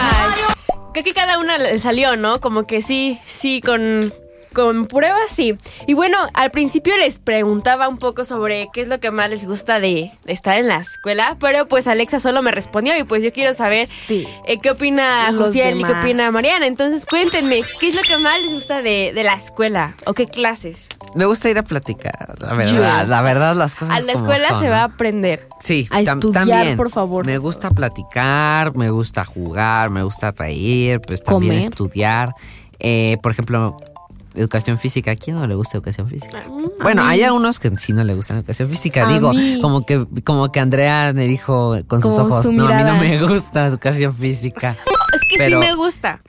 Ay, 0.00 0.32
creo 0.92 1.04
que 1.04 1.12
cada 1.12 1.38
una 1.38 1.58
le 1.58 1.78
salió, 1.78 2.16
¿no? 2.16 2.40
Como 2.40 2.66
que 2.66 2.82
sí, 2.82 3.18
sí, 3.26 3.60
con, 3.60 4.12
con 4.58 4.86
pruebas 4.86 5.30
sí. 5.30 5.56
Y 5.86 5.94
bueno, 5.94 6.18
al 6.34 6.50
principio 6.50 6.96
les 6.96 7.20
preguntaba 7.20 7.88
un 7.88 7.96
poco 7.98 8.24
sobre 8.24 8.68
qué 8.72 8.80
es 8.82 8.88
lo 8.88 8.98
que 8.98 9.10
más 9.12 9.30
les 9.30 9.46
gusta 9.46 9.78
de, 9.78 10.10
de 10.24 10.32
estar 10.32 10.58
en 10.58 10.66
la 10.68 10.78
escuela, 10.78 11.36
pero 11.38 11.68
pues 11.68 11.86
Alexa 11.86 12.18
solo 12.18 12.42
me 12.42 12.50
respondió 12.50 12.98
y 12.98 13.04
pues 13.04 13.22
yo 13.22 13.32
quiero 13.32 13.54
saber 13.54 13.86
Sí. 13.86 14.26
eh, 14.46 14.58
qué 14.60 14.70
opina 14.72 15.32
Josiel 15.36 15.80
y 15.80 15.84
qué 15.84 15.92
opina 15.92 16.30
Mariana. 16.32 16.66
Entonces 16.66 17.06
cuéntenme, 17.06 17.60
¿qué 17.80 17.88
es 17.88 17.94
lo 17.94 18.02
que 18.02 18.18
más 18.18 18.40
les 18.42 18.52
gusta 18.52 18.82
de, 18.82 19.12
de 19.14 19.22
la 19.22 19.34
escuela? 19.34 19.94
¿O 20.06 20.14
qué 20.14 20.26
clases? 20.26 20.88
Me 21.14 21.24
gusta 21.24 21.48
ir 21.48 21.58
a 21.58 21.62
platicar, 21.62 22.34
la 22.38 22.52
verdad, 22.54 23.06
la 23.06 23.22
verdad 23.22 23.54
las 23.56 23.74
cosas 23.76 23.96
A 23.96 24.00
la 24.00 24.12
como 24.12 24.26
escuela 24.26 24.48
son, 24.48 24.62
se 24.62 24.68
va 24.70 24.80
a 24.80 24.84
aprender. 24.84 25.48
Sí, 25.60 25.86
A 25.90 26.00
tam- 26.00 26.14
estudiar, 26.18 26.46
también. 26.46 26.76
por 26.76 26.90
favor. 26.90 27.24
Me 27.26 27.38
gusta 27.38 27.70
platicar, 27.70 28.76
me 28.76 28.90
gusta 28.90 29.24
jugar, 29.24 29.90
me 29.90 30.02
gusta 30.02 30.32
reír, 30.32 31.00
pues 31.00 31.22
también 31.22 31.54
Comer. 31.54 31.64
estudiar. 31.70 32.34
Eh, 32.80 33.16
por 33.22 33.32
ejemplo, 33.32 33.76
educación 34.38 34.78
física. 34.78 35.10
¿A 35.12 35.16
quién 35.16 35.36
no 35.36 35.46
le 35.46 35.54
gusta 35.54 35.76
educación 35.78 36.08
física? 36.08 36.44
Bueno, 36.82 37.02
hay 37.04 37.22
algunos 37.22 37.58
que 37.58 37.70
sí 37.78 37.92
no 37.92 38.04
le 38.04 38.14
gustan 38.14 38.38
educación 38.38 38.68
física. 38.70 39.08
A 39.08 39.12
Digo, 39.12 39.32
mí. 39.32 39.58
como 39.60 39.80
que 39.82 40.06
como 40.24 40.50
que 40.50 40.60
Andrea 40.60 41.12
me 41.14 41.26
dijo 41.26 41.76
con 41.86 42.00
sus 42.00 42.18
ojos, 42.18 42.42
su 42.44 42.52
no, 42.52 42.66
a 42.66 42.68
mí 42.68 42.74
no 42.84 42.94
mirada". 42.94 43.00
me 43.00 43.22
gusta 43.26 43.66
educación 43.66 44.14
física. 44.14 44.76
Es 45.14 45.22
que 45.22 45.36
Pero- 45.38 45.60
sí 45.62 45.66
me 45.66 45.74
gusta. 45.74 46.20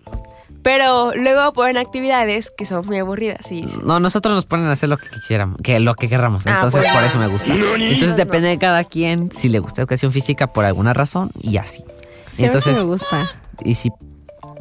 Pero 0.62 1.13
luego 1.16 1.54
ponen 1.54 1.78
actividades 1.78 2.51
que 2.58 2.66
son 2.66 2.86
muy 2.86 2.98
aburridas 2.98 3.50
y 3.51 3.63
No, 3.84 4.00
nosotros 4.01 4.34
nos 4.36 4.46
ponen 4.46 4.66
a 4.68 4.74
hacer 4.74 4.89
lo 4.89 4.98
que 4.98 5.08
quisiéramos, 5.10 5.58
que 5.63 5.80
lo 5.80 5.96
que 5.96 6.10
querramos. 6.10 6.46
Ah, 6.48 6.56
Entonces, 6.56 6.84
por 6.92 7.04
eso 7.04 7.18
me 7.18 7.28
gusta. 7.28 7.54
Entonces, 7.54 8.16
depende 8.18 8.50
de 8.50 8.58
cada 8.58 8.84
quien 8.84 9.32
si 9.32 9.48
le 9.48 9.60
gusta 9.60 9.82
educación 9.82 10.12
física 10.12 10.51
por 10.51 10.66
alguna 10.66 10.94
razón 10.94 11.30
y 11.42 11.58
así. 11.58 11.84
Sí, 11.84 11.86
a 11.86 11.88
mí 11.88 12.32
sí 12.34 12.44
Entonces, 12.46 12.78
me 12.78 12.84
gusta. 12.84 13.30
y 13.63 13.75
sí, 13.75 13.89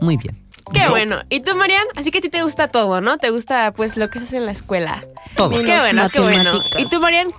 muy 0.00 0.16
bien. 0.16 0.38
Qué 0.72 0.88
bueno. 0.88 1.18
¿Y 1.30 1.40
tú, 1.40 1.54
Marian? 1.56 1.84
Así 1.96 2.10
que 2.10 2.18
a 2.18 2.20
ti 2.20 2.28
te 2.28 2.42
gusta 2.42 2.68
todo, 2.68 3.00
¿no? 3.00 3.18
Te 3.18 3.30
gusta, 3.30 3.72
pues, 3.72 3.96
lo 3.96 4.06
que 4.08 4.18
haces 4.18 4.34
en 4.34 4.46
la 4.46 4.52
escuela. 4.52 5.04
Todo. 5.36 5.50
Qué 5.50 5.78
bueno, 5.78 6.08
qué 6.12 6.20
bueno. 6.20 6.62
¿Y 6.78 6.86
tú, 6.86 7.00
Marian? 7.00 7.30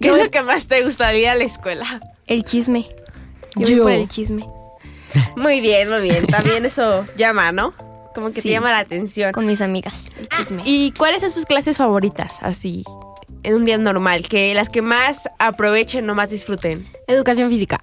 ¿Qué 0.00 0.08
Yo- 0.08 0.16
es 0.16 0.24
lo 0.24 0.30
que 0.30 0.42
más 0.42 0.66
te 0.66 0.82
gusta 0.84 1.08
de 1.08 1.20
ir 1.20 1.28
a 1.28 1.34
la 1.34 1.44
escuela? 1.44 1.84
El 2.26 2.44
chisme. 2.44 2.88
Yo, 3.56 3.66
voy 3.66 3.80
por 3.80 3.92
el 3.92 4.08
chisme. 4.08 4.46
Muy 5.36 5.60
bien, 5.60 5.90
muy 5.90 6.00
bien. 6.02 6.26
También 6.26 6.64
eso 6.64 7.04
llama, 7.16 7.52
¿no? 7.52 7.74
Como 8.14 8.30
que 8.30 8.42
te 8.42 8.48
llama 8.48 8.70
la 8.70 8.78
atención. 8.78 9.32
Con 9.32 9.46
mis 9.46 9.60
amigas. 9.60 10.08
El 10.18 10.28
chisme. 10.28 10.62
¿Y 10.64 10.92
cuáles 10.92 11.20
son 11.22 11.32
sus 11.32 11.46
clases 11.46 11.76
favoritas, 11.76 12.38
así, 12.42 12.84
en 13.42 13.54
un 13.54 13.64
día 13.64 13.78
normal? 13.78 14.28
Que 14.28 14.54
las 14.54 14.68
que 14.68 14.82
más 14.82 15.28
aprovechen 15.38 16.08
o 16.10 16.14
más 16.14 16.30
disfruten. 16.30 16.86
Educación 17.06 17.50
física. 17.50 17.80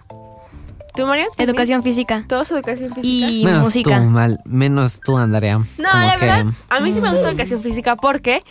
¿Tú, 0.97 1.03
también? 1.05 1.27
Educación 1.37 1.83
física. 1.83 2.23
¿Todos 2.27 2.51
educación 2.51 2.93
física? 2.93 3.07
Y 3.31 3.45
menos 3.45 3.63
música. 3.63 3.97
tú, 3.99 4.03
mal, 4.05 4.39
menos 4.45 4.99
tú, 4.99 5.17
Andrea. 5.17 5.57
No, 5.59 5.65
Como 5.91 6.05
la 6.05 6.13
que- 6.17 6.25
verdad, 6.25 6.45
a 6.69 6.79
mí 6.79 6.91
sí 6.91 6.99
me 6.99 7.11
gusta 7.11 7.29
educación 7.29 7.61
física 7.61 7.95
porque 7.95 8.43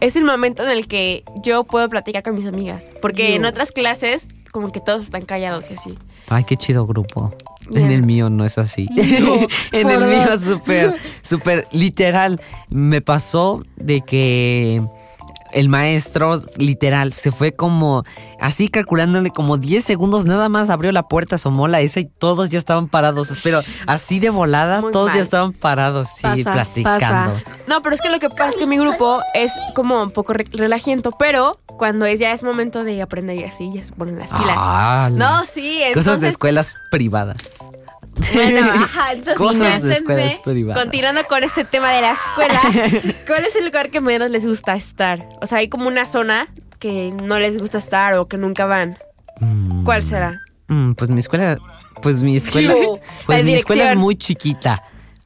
es 0.00 0.16
el 0.16 0.24
momento 0.24 0.64
en 0.64 0.70
el 0.70 0.88
que 0.88 1.22
yo 1.42 1.64
puedo 1.64 1.88
platicar 1.88 2.22
con 2.22 2.34
mis 2.34 2.46
amigas. 2.46 2.90
Porque 3.02 3.34
en 3.36 3.44
otras 3.44 3.70
clases, 3.70 4.28
como 4.50 4.72
que 4.72 4.80
todos 4.80 5.04
están 5.04 5.22
callados 5.26 5.70
y 5.70 5.74
así. 5.74 5.94
Ay, 6.28 6.44
qué 6.44 6.56
chido 6.56 6.86
grupo. 6.86 7.32
En 7.72 7.90
el 7.90 8.02
mío 8.02 8.30
no 8.30 8.44
es 8.44 8.58
así. 8.58 8.88
en 9.72 9.90
el 9.90 10.00
mío 10.06 10.40
súper, 10.42 10.96
súper 11.22 11.68
literal. 11.70 12.40
Me 12.68 13.00
pasó 13.00 13.62
de 13.76 14.00
que 14.00 14.82
el 15.52 15.68
maestro 15.68 16.42
literal 16.56 17.12
se 17.12 17.30
fue 17.32 17.52
como 17.52 18.04
así 18.40 18.68
calculándole 18.68 19.30
como 19.30 19.56
10 19.58 19.84
segundos 19.84 20.24
nada 20.24 20.48
más 20.48 20.70
abrió 20.70 20.92
la 20.92 21.08
puerta, 21.08 21.36
asomó 21.36 21.68
la 21.68 21.80
esa 21.80 22.00
y 22.00 22.04
todos 22.06 22.48
ya 22.50 22.58
estaban 22.58 22.88
parados. 22.88 23.28
Pero 23.42 23.60
así 23.86 24.18
de 24.18 24.30
volada, 24.30 24.80
Muy 24.80 24.92
todos 24.92 25.08
mal. 25.08 25.16
ya 25.16 25.22
estaban 25.22 25.52
parados, 25.52 26.08
sí, 26.16 26.22
Pasa, 26.22 26.52
platicando. 26.52 27.34
pasa. 27.34 27.44
No, 27.68 27.82
pero 27.82 27.94
es 27.94 28.00
que 28.00 28.10
lo 28.10 28.18
que 28.18 28.28
pasa 28.30 28.50
es 28.50 28.56
que 28.56 28.66
mi 28.66 28.78
grupo 28.78 29.20
es 29.34 29.52
como 29.74 30.02
un 30.02 30.10
poco 30.10 30.32
re- 30.32 30.46
relajiento, 30.52 31.12
pero 31.18 31.58
cuando 31.66 32.04
es, 32.06 32.18
ya 32.20 32.32
es 32.32 32.42
momento 32.42 32.84
de 32.84 33.00
aprender 33.02 33.36
y 33.36 33.44
así, 33.44 33.70
ya 33.74 33.84
se 33.84 33.92
ponen 33.92 34.18
las 34.18 34.30
pilas. 34.30 34.56
Ah, 34.58 35.08
no, 35.12 35.44
sí, 35.46 35.78
entonces... 35.82 35.94
Cosas 36.06 36.20
de 36.20 36.28
escuelas 36.28 36.74
privadas. 36.90 37.56
Bueno, 38.34 38.60
ajá, 38.74 39.12
entonces 39.12 39.36
Cosas 39.36 39.82
de 39.82 39.88
cuéntenme, 39.88 39.94
escuelas 39.96 40.38
privadas. 40.40 40.82
continuando 40.82 41.24
con 41.24 41.44
este 41.44 41.64
tema 41.64 41.90
de 41.90 42.00
la 42.02 42.12
escuela, 42.12 42.60
¿cuál 43.26 43.44
es 43.44 43.56
el 43.56 43.64
lugar 43.64 43.90
que 43.90 44.00
menos 44.00 44.30
les 44.30 44.46
gusta 44.46 44.74
estar? 44.74 45.28
O 45.40 45.46
sea, 45.46 45.58
hay 45.58 45.68
como 45.68 45.88
una 45.88 46.06
zona 46.06 46.48
que 46.78 47.14
no 47.24 47.38
les 47.38 47.58
gusta 47.58 47.78
estar 47.78 48.14
o 48.14 48.26
que 48.28 48.36
nunca 48.36 48.66
van. 48.66 48.98
¿Cuál 49.84 50.02
será? 50.02 50.40
Mm, 50.68 50.92
pues 50.92 51.10
mi 51.10 51.20
escuela, 51.20 51.58
pues 52.02 52.22
mi 52.22 52.36
escuela, 52.36 52.74
pues 53.26 53.38
la 53.38 53.44
mi 53.44 53.54
escuela 53.54 53.90
es 53.92 53.96
muy 53.96 54.16
chiquita. 54.16 54.82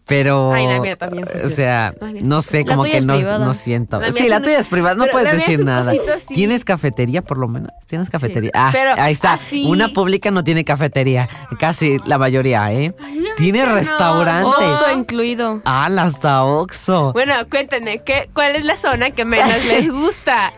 Pero, 0.06 0.52
Ay, 0.52 0.66
la 0.66 0.80
mía 0.80 0.96
también, 0.96 1.24
o 1.44 1.48
sea, 1.48 1.94
no 2.20 2.42
sé, 2.42 2.66
como 2.66 2.82
que 2.84 3.00
no, 3.00 3.16
no 3.38 3.54
siento. 3.54 4.00
Sí, 4.12 4.28
la 4.28 4.40
tuya 4.42 4.58
es 4.58 4.68
privada, 4.68 4.94
no 4.96 5.06
puedes 5.06 5.32
decir 5.32 5.64
nada. 5.64 5.92
¿Tienes 6.28 6.66
cafetería 6.66 7.22
por 7.22 7.38
lo 7.38 7.48
menos? 7.48 7.70
¿Tienes 7.86 8.10
cafetería? 8.10 8.50
Ah, 8.54 8.68
pero 8.70 8.90
ahí 9.00 9.14
está. 9.14 9.32
así- 9.32 9.64
Una 9.66 9.88
pública 9.88 10.30
no 10.30 10.44
tiene 10.44 10.62
cafetería, 10.62 11.26
casi 11.58 11.96
la 12.04 12.18
mayoría, 12.18 12.70
¿eh? 12.70 12.94
Tiene 13.38 13.64
restaurante. 13.64 14.46
Oxo 14.46 14.92
incluido. 14.94 15.62
Ah, 15.64 15.86
hasta 15.86 16.44
Oxxo. 16.44 17.14
Bueno, 17.14 17.32
cuéntenme, 17.50 18.02
¿qué, 18.02 18.28
¿cuál 18.34 18.56
es 18.56 18.64
la 18.66 18.76
zona 18.76 19.10
que 19.12 19.24
menos 19.24 19.64
les 19.64 19.88
gusta? 19.90 20.52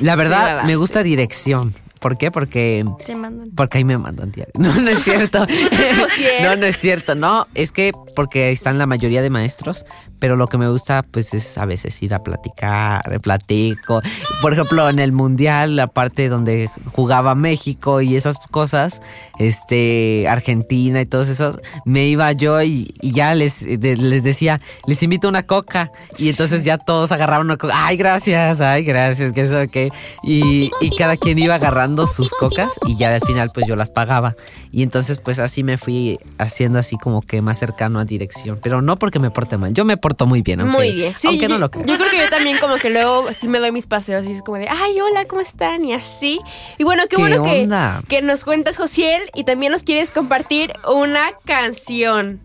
La 0.00 0.16
verdad, 0.16 0.44
verdad, 0.46 0.62
me 0.62 0.70
sí. 0.70 0.76
gusta 0.76 1.02
dirección. 1.02 1.74
¿Por 2.02 2.18
qué? 2.18 2.30
Porque 2.30 2.84
Te 3.06 3.14
mandan. 3.14 3.50
Porque 3.52 3.78
ahí 3.78 3.84
me 3.84 3.96
mandan 3.96 4.30
diario. 4.32 4.52
No, 4.58 4.74
no 4.74 4.90
es 4.90 5.02
cierto. 5.04 5.46
no, 6.42 6.56
no 6.56 6.66
es 6.66 6.76
cierto. 6.76 7.14
No, 7.14 7.46
es 7.54 7.72
que 7.72 7.92
porque 8.14 8.50
están 8.50 8.76
la 8.76 8.86
mayoría 8.86 9.22
de 9.22 9.30
maestros, 9.30 9.86
pero 10.18 10.36
lo 10.36 10.48
que 10.48 10.58
me 10.58 10.68
gusta 10.68 11.02
pues 11.10 11.32
es 11.32 11.56
a 11.56 11.64
veces 11.64 12.02
ir 12.02 12.12
a 12.14 12.22
platicar, 12.22 13.02
platico. 13.22 14.02
Por 14.42 14.52
ejemplo, 14.52 14.88
en 14.90 14.98
el 14.98 15.12
mundial, 15.12 15.76
la 15.76 15.86
parte 15.86 16.28
donde 16.28 16.68
jugaba 16.92 17.34
México 17.34 18.00
y 18.02 18.16
esas 18.16 18.36
cosas, 18.50 19.00
este, 19.38 20.26
Argentina 20.28 21.00
y 21.00 21.06
todos 21.06 21.28
esos, 21.28 21.58
me 21.84 22.06
iba 22.06 22.30
yo 22.32 22.60
y, 22.62 22.94
y 23.00 23.12
ya 23.12 23.34
les, 23.34 23.60
de- 23.80 23.96
les 23.96 24.22
decía, 24.24 24.60
les 24.86 25.02
invito 25.02 25.28
una 25.28 25.44
coca. 25.44 25.90
Y 26.18 26.28
entonces 26.30 26.64
ya 26.64 26.78
todos 26.78 27.12
agarraban 27.12 27.46
una 27.46 27.56
coca. 27.56 27.74
Ay, 27.76 27.96
gracias, 27.96 28.60
ay, 28.60 28.84
gracias, 28.84 29.32
que 29.32 29.42
eso, 29.42 29.56
que. 29.70 29.90
Y, 30.22 30.70
y 30.80 30.96
cada 30.96 31.16
quien 31.16 31.38
iba 31.38 31.54
agarrando 31.54 31.91
sus 32.06 32.30
cocas 32.32 32.72
y 32.86 32.96
ya 32.96 33.14
al 33.14 33.20
final 33.20 33.50
pues 33.52 33.66
yo 33.66 33.76
las 33.76 33.90
pagaba. 33.90 34.36
Y 34.70 34.82
entonces 34.82 35.18
pues 35.18 35.38
así 35.38 35.62
me 35.62 35.78
fui 35.78 36.18
haciendo 36.38 36.78
así 36.78 36.96
como 36.98 37.22
que 37.22 37.42
más 37.42 37.58
cercano 37.58 37.98
a 37.98 38.04
dirección. 38.04 38.58
Pero 38.62 38.82
no 38.82 38.96
porque 38.96 39.18
me 39.18 39.30
porte 39.30 39.56
mal, 39.56 39.72
yo 39.72 39.84
me 39.84 39.96
porto 39.96 40.26
muy 40.26 40.42
bien. 40.42 40.60
Aunque, 40.60 40.76
Muy 40.76 40.92
bien. 40.92 41.14
Sí, 41.18 41.28
aunque 41.28 41.48
no 41.48 41.54
yo, 41.54 41.58
lo 41.58 41.70
crean. 41.70 41.86
Yo 41.86 41.96
creo 41.96 42.10
que 42.10 42.18
yo 42.18 42.30
también 42.30 42.58
como 42.58 42.76
que 42.76 42.90
luego 42.90 43.32
sí 43.32 43.48
me 43.48 43.58
doy 43.58 43.72
mis 43.72 43.86
paseos 43.86 44.26
y 44.26 44.32
es 44.32 44.42
como 44.42 44.58
de, 44.58 44.68
ay, 44.68 45.00
hola, 45.00 45.26
¿cómo 45.26 45.40
están? 45.40 45.84
Y 45.84 45.92
así. 45.92 46.40
Y 46.78 46.84
bueno, 46.84 47.02
qué, 47.08 47.16
¿Qué 47.16 47.22
bueno 47.22 47.44
que, 47.44 47.68
que 48.08 48.22
nos 48.22 48.44
cuentas, 48.44 48.76
Josiel, 48.76 49.22
y 49.34 49.44
también 49.44 49.72
nos 49.72 49.82
quieres 49.82 50.10
compartir 50.10 50.72
una 50.88 51.28
canción. 51.46 52.40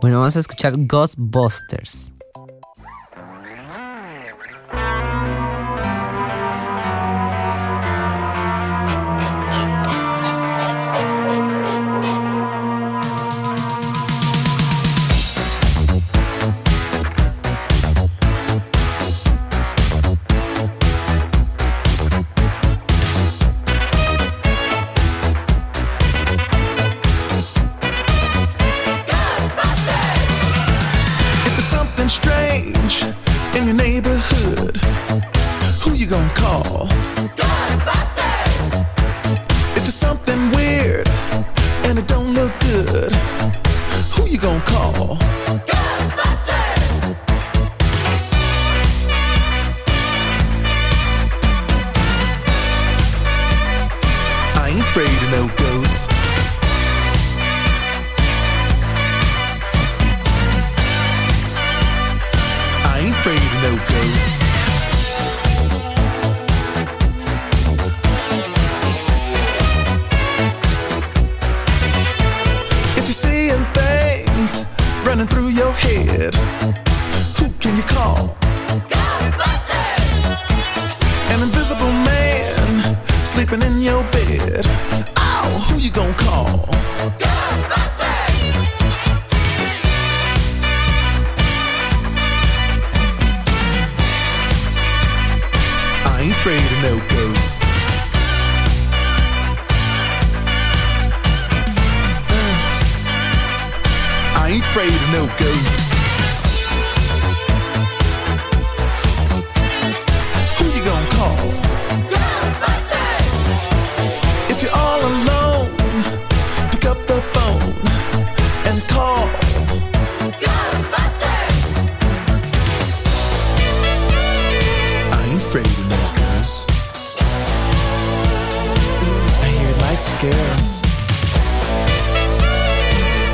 Bueno, 0.00 0.18
vamos 0.18 0.36
a 0.36 0.40
escuchar 0.40 0.74
Ghostbusters. 0.76 2.11
Afraid 54.94 55.08
of 55.08 55.30
no 55.30 55.46
ghosts. 55.56 56.06
I 62.84 63.00
ain't 63.00 63.14
afraid 63.14 63.36
of 63.38 63.62
no 63.62 63.76
ghosts. 63.88 64.41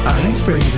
I 0.06 0.22
ain't 0.24 0.38
afraid 0.38 0.77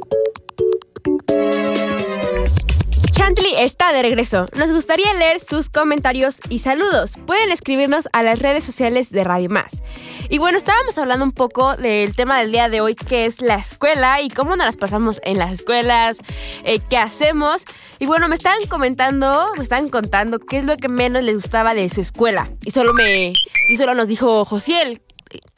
Está 3.57 3.93
de 3.93 4.01
regreso. 4.01 4.45
Nos 4.55 4.71
gustaría 4.71 5.13
leer 5.13 5.39
sus 5.39 5.69
comentarios 5.69 6.39
y 6.49 6.59
saludos. 6.59 7.13
Pueden 7.25 7.51
escribirnos 7.51 8.07
a 8.13 8.23
las 8.23 8.39
redes 8.39 8.63
sociales 8.63 9.11
de 9.11 9.23
Radio 9.23 9.49
Más. 9.49 9.81
Y 10.29 10.37
bueno, 10.37 10.57
estábamos 10.57 10.97
hablando 10.97 11.25
un 11.25 11.31
poco 11.31 11.75
del 11.75 12.15
tema 12.15 12.39
del 12.39 12.51
día 12.51 12.69
de 12.69 12.81
hoy, 12.81 12.95
que 12.95 13.25
es 13.25 13.41
la 13.41 13.55
escuela 13.55 14.21
y 14.21 14.29
cómo 14.29 14.55
nos 14.55 14.65
las 14.65 14.77
pasamos 14.77 15.19
en 15.23 15.37
las 15.37 15.51
escuelas, 15.51 16.19
eh, 16.63 16.79
qué 16.89 16.97
hacemos. 16.97 17.63
Y 17.99 18.05
bueno, 18.05 18.27
me 18.27 18.35
estaban 18.35 18.65
comentando, 18.67 19.51
me 19.57 19.63
estaban 19.63 19.89
contando 19.89 20.39
qué 20.39 20.57
es 20.57 20.65
lo 20.65 20.77
que 20.77 20.87
menos 20.87 21.23
les 21.23 21.35
gustaba 21.35 21.73
de 21.73 21.89
su 21.89 22.01
escuela. 22.01 22.49
Y 22.63 22.71
solo 22.71 22.93
me, 22.93 23.33
y 23.69 23.77
solo 23.77 23.93
nos 23.93 24.07
dijo 24.07 24.45
Josiel. 24.45 25.01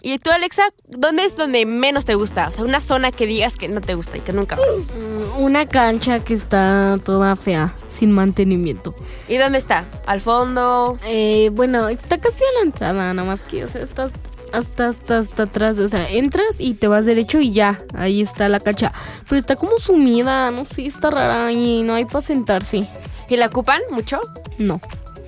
Y 0.02 0.20
tú, 0.20 0.32
Alexa, 0.32 0.64
¿dónde 0.88 1.26
es 1.26 1.36
donde 1.36 1.66
menos 1.66 2.06
te 2.06 2.16
gusta? 2.16 2.50
O 2.50 2.54
sea, 2.54 2.64
una 2.64 2.82
zona 2.82 3.12
que 3.12 3.26
digas 3.26 3.58
que 3.58 3.68
no 3.70 3.82
te 3.82 3.96
gusta 3.96 4.18
y 4.18 4.22
que 4.22 4.34
nunca 4.34 4.56
vas. 4.56 4.98
Una 5.38 5.68
cancha 5.68 6.24
que 6.24 6.34
está 6.34 7.00
toda 7.04 7.36
fea, 7.36 7.74
sin 7.90 8.12
mantenimiento. 8.12 8.96
¿Y 9.28 9.38
dónde 9.38 9.58
está? 9.58 9.86
¿Al 10.06 10.22
fondo? 10.22 10.98
Eh, 11.06 11.50
bueno, 11.54 11.88
está 11.90 12.20
casi 12.20 12.44
a 12.44 12.60
la 12.60 12.62
entrada, 12.66 13.14
nada 13.14 13.28
más 13.28 13.44
que, 13.44 13.64
o 13.64 13.68
sea, 13.68 13.82
estás 13.82 14.14
hasta, 14.52 14.90
hasta, 14.90 15.18
hasta 15.20 15.44
atrás. 15.44 15.80
O 15.80 15.88
sea, 15.88 16.08
entras 16.10 16.60
y 16.60 16.76
te 16.76 16.88
vas 16.88 17.06
derecho 17.06 17.40
y 17.40 17.52
ya, 17.52 17.82
ahí 17.96 18.22
está 18.22 18.48
la 18.50 18.60
cancha. 18.60 18.94
Pero 19.28 19.38
está 19.40 19.56
como 19.56 19.80
sumida, 19.80 20.52
no 20.52 20.66
sé, 20.66 20.86
está 20.86 21.10
rara 21.10 21.52
y 21.52 21.84
no 21.84 21.96
hay 21.96 22.06
para 22.06 22.22
sentarse. 22.22 22.88
¿Y 23.30 23.38
la 23.38 23.48
ocupan 23.48 23.82
mucho? 23.90 24.20
No, 24.60 24.80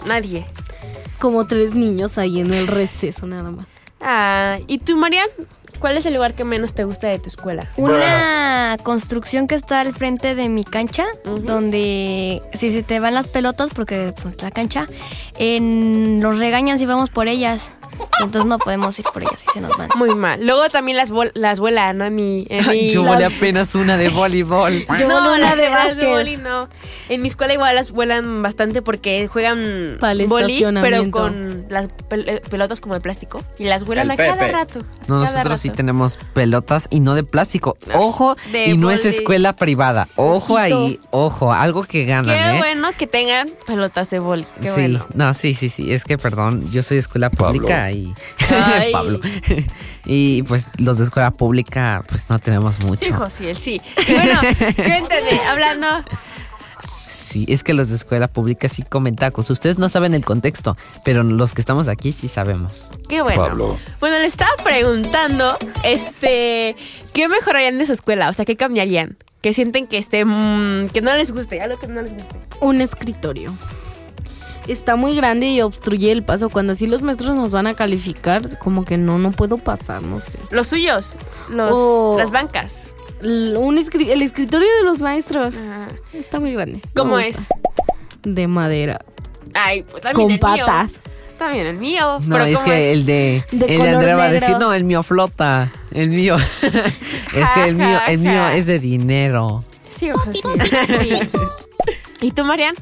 Nadie. 0.06 0.46
como 1.20 1.48
tres 1.48 1.74
niños 1.74 2.18
ahí 2.20 2.40
en 2.40 2.54
el 2.54 2.68
receso 2.68 3.26
nada 3.26 3.50
más. 3.50 3.66
Ah, 4.08 4.60
¿y 4.68 4.78
tú, 4.78 4.98
Marian? 4.98 5.28
¿Cuál 5.80 5.98
es 5.98 6.06
el 6.06 6.14
lugar 6.16 6.34
que 6.34 6.44
menos 6.44 6.74
te 6.74 6.84
gusta 6.84 7.08
de 7.08 7.20
tu 7.20 7.28
escuela? 7.30 7.70
Una 7.78 8.78
construcción 8.84 9.48
que 9.48 9.56
está 9.56 9.82
al 9.82 9.94
frente 9.94 10.34
de 10.36 10.50
mi 10.50 10.64
cancha, 10.64 11.06
donde 11.24 12.42
si 12.54 12.72
se 12.72 12.84
te 12.84 13.00
van 13.00 13.14
las 13.14 13.28
pelotas, 13.28 13.70
porque 13.74 14.14
pues, 14.22 14.42
la 14.42 14.52
cancha, 14.52 14.88
en, 15.38 16.20
nos 16.20 16.40
regañan 16.40 16.80
si 16.80 16.86
vamos 16.86 17.10
por 17.10 17.28
ellas. 17.28 17.72
Entonces 18.22 18.46
no 18.50 18.58
podemos 18.60 18.98
ir 19.00 19.06
por 19.14 19.22
ellas 19.24 19.46
y 19.48 19.52
se 19.54 19.62
nos 19.62 19.78
van. 19.78 19.88
Muy 19.96 20.14
mal. 20.16 20.46
Luego 20.46 20.70
también 20.70 20.98
las, 20.98 21.12
vol- 21.12 21.32
las 21.34 21.62
vuelan, 21.62 21.98
¿no? 21.98 22.06
En 22.06 22.14
mi, 22.16 22.46
en 22.50 22.68
mi- 22.68 22.92
Yo 22.92 23.04
volé 23.04 23.24
apenas 23.24 23.74
una 23.74 23.96
de 23.96 24.10
voleibol. 24.10 24.86
Yo 25.00 25.08
no, 25.08 25.22
volé 25.30 25.44
una 25.44 25.56
de 25.56 25.70
básquet. 25.70 26.10
boli 26.10 26.36
no. 26.36 26.68
En 27.08 27.22
mi 27.22 27.30
escuela 27.30 27.54
igual 27.54 27.74
las 27.76 27.92
vuelan 27.92 28.42
bastante 28.42 28.82
porque 28.82 29.28
juegan 29.28 29.98
boli, 30.28 30.66
pero 30.82 31.10
con 31.10 31.68
las 31.70 31.88
pel- 31.88 32.26
eh, 32.28 32.42
pelotas 32.50 32.82
como 32.82 32.96
de 32.96 33.00
plástico. 33.00 33.42
Y 33.60 33.66
las 33.66 33.86
vuelan 33.86 34.08
El 34.08 34.12
a 34.12 34.16
cada 34.18 34.48
rato. 34.48 34.80
No, 35.08 35.20
cada 35.24 35.32
nosotros 35.38 35.62
sí 35.66 35.72
tenemos 35.72 36.18
pelotas 36.34 36.88
y 36.92 37.00
no 37.00 37.16
de 37.16 37.24
plástico. 37.24 37.78
Ojo, 37.94 38.36
De 38.52 38.68
y 38.68 38.78
no 38.78 38.92
es 38.92 39.06
escuela 39.06 39.54
privada. 39.54 40.08
Ojo 40.16 40.54
Ojito. 40.54 40.58
ahí, 40.58 41.00
ojo, 41.12 41.52
algo 41.52 41.84
que 41.84 42.06
ganan, 42.06 42.36
Qué 42.36 42.56
¿eh? 42.56 42.58
bueno 42.58 42.90
que 42.98 43.08
tengan 43.08 43.50
pelotas 43.66 44.10
de 44.10 44.20
boli. 44.20 44.46
Qué 44.62 44.70
sí, 44.70 44.74
bueno. 44.82 45.08
no, 45.14 45.34
sí, 45.34 45.54
sí, 45.54 45.70
sí. 45.70 45.92
Es 45.92 46.04
que, 46.04 46.18
perdón, 46.18 46.70
yo 46.72 46.84
soy 46.84 46.96
de 46.96 47.02
escuela 47.02 47.30
pública 47.30 47.92
y. 47.92 48.14
Ay. 48.50 48.92
Pablo. 48.92 49.20
y 50.06 50.44
pues 50.44 50.68
los 50.78 50.98
de 50.98 51.06
escuela 51.06 51.32
pública, 51.32 52.04
pues 52.08 52.30
no 52.30 52.40
tenemos 52.40 52.80
mucho. 52.84 53.04
Sí, 53.04 53.12
Josiel, 53.12 53.56
sí. 53.56 53.82
Y 54.08 54.14
bueno, 54.14 54.40
cuéntame, 54.76 55.40
hablando. 55.50 55.88
Sí, 57.08 57.46
es 57.50 57.64
que 57.64 57.74
los 57.74 57.90
de 57.90 57.96
escuela 57.96 58.28
pública 58.28 58.68
sí 58.70 58.84
comen 58.84 59.16
tacos. 59.16 59.50
Ustedes 59.50 59.78
no 59.78 59.90
saben 59.90 60.14
el 60.14 60.26
contexto, 60.26 60.76
pero 61.04 61.24
los 61.24 61.54
que 61.54 61.62
estamos 61.62 61.88
aquí 61.88 62.12
sí 62.12 62.28
sabemos. 62.28 62.90
Qué 63.08 63.22
bueno. 63.22 63.42
Pablo. 63.44 63.78
Bueno, 64.00 64.18
le 64.20 64.26
estaba 64.26 64.52
preguntando, 64.64 65.56
este, 65.84 66.76
¿qué 67.14 67.28
mejorarían 67.30 67.78
de 67.78 67.86
su 67.86 67.94
escuela? 67.94 68.30
O 68.30 68.34
sea, 68.34 68.46
¿qué 68.46 68.56
cambiarían? 68.56 69.18
Que 69.42 69.54
sienten 69.54 69.86
que 69.86 69.98
esté, 70.00 70.26
mm, 70.26 70.90
que 70.90 71.02
no 71.02 71.14
les 71.16 71.32
guste, 71.32 71.62
algo 71.62 71.78
que 71.78 71.88
no 71.88 72.02
les 72.02 72.14
guste. 72.14 72.36
Un 72.62 72.82
escritorio. 72.82 73.56
Está 74.68 74.96
muy 74.96 75.16
grande 75.16 75.46
y 75.46 75.62
obstruye 75.62 76.12
el 76.12 76.24
paso. 76.24 76.50
Cuando 76.50 76.72
así 76.74 76.88
los 76.88 77.04
maestros 77.04 77.36
nos 77.36 77.52
van 77.52 77.68
a 77.68 77.76
calificar, 77.76 78.58
como 78.58 78.84
que 78.84 78.98
no, 78.98 79.20
no 79.20 79.32
puedo 79.32 79.60
pasar, 79.60 80.02
no 80.02 80.20
sé. 80.20 80.40
Los 80.50 80.68
suyos, 80.70 81.14
los, 81.52 81.70
Oh. 81.72 82.16
las 82.18 82.32
bancas. 82.32 82.88
Un 83.26 83.78
escri- 83.78 84.10
el 84.10 84.22
escritorio 84.22 84.68
de 84.78 84.84
los 84.84 85.00
maestros 85.00 85.56
Ah, 85.70 85.88
está 86.14 86.40
muy 86.40 86.54
grande. 86.54 86.82
¿Cómo 86.96 87.18
es? 87.20 87.48
De 88.24 88.48
madera. 88.48 89.04
Ay, 89.54 89.84
pues 89.84 90.02
también 90.04 90.28
Con 90.28 90.32
el 90.34 90.40
patas. 90.40 90.92
mío. 90.92 91.00
También 91.38 91.66
el 91.66 91.78
mío. 91.78 92.20
No, 92.22 92.36
pero 92.36 92.46
es 92.46 92.56
¿cómo 92.60 92.68
que 92.72 92.92
el 92.94 93.06
de, 93.06 93.44
De 93.52 93.66
el 93.66 93.68
de 93.72 93.78
color 93.78 93.88
Andrea 93.96 94.16
va 94.16 94.24
a 94.26 94.32
decir, 94.32 94.58
no, 94.58 94.74
el 94.74 94.84
mío 94.86 95.04
flota. 95.04 95.72
El 95.92 96.10
mío. 96.10 96.38
es 96.66 97.50
que 97.54 97.64
el 97.66 97.76
mío, 97.76 98.00
el 98.08 98.18
mío 98.20 98.48
es 98.50 98.68
de 98.68 98.80
dinero. 98.80 99.64
Sí, 99.90 100.10
José, 100.12 100.40
sí. 101.02 101.20
¿Y 102.22 102.32
tú, 102.32 102.44
Marian? 102.46 102.76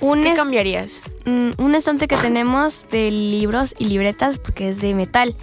Un, 0.00 0.22
¿Qué 0.22 0.34
cambiarías? 0.34 0.92
mm, 1.24 1.50
un 1.58 1.74
estante 1.74 2.08
que 2.08 2.16
tenemos 2.18 2.86
de 2.90 3.10
libros 3.10 3.74
y 3.78 3.86
libretas, 3.86 4.38
porque 4.38 4.68
es 4.68 4.80
de 4.80 4.94
metal. 4.94 5.34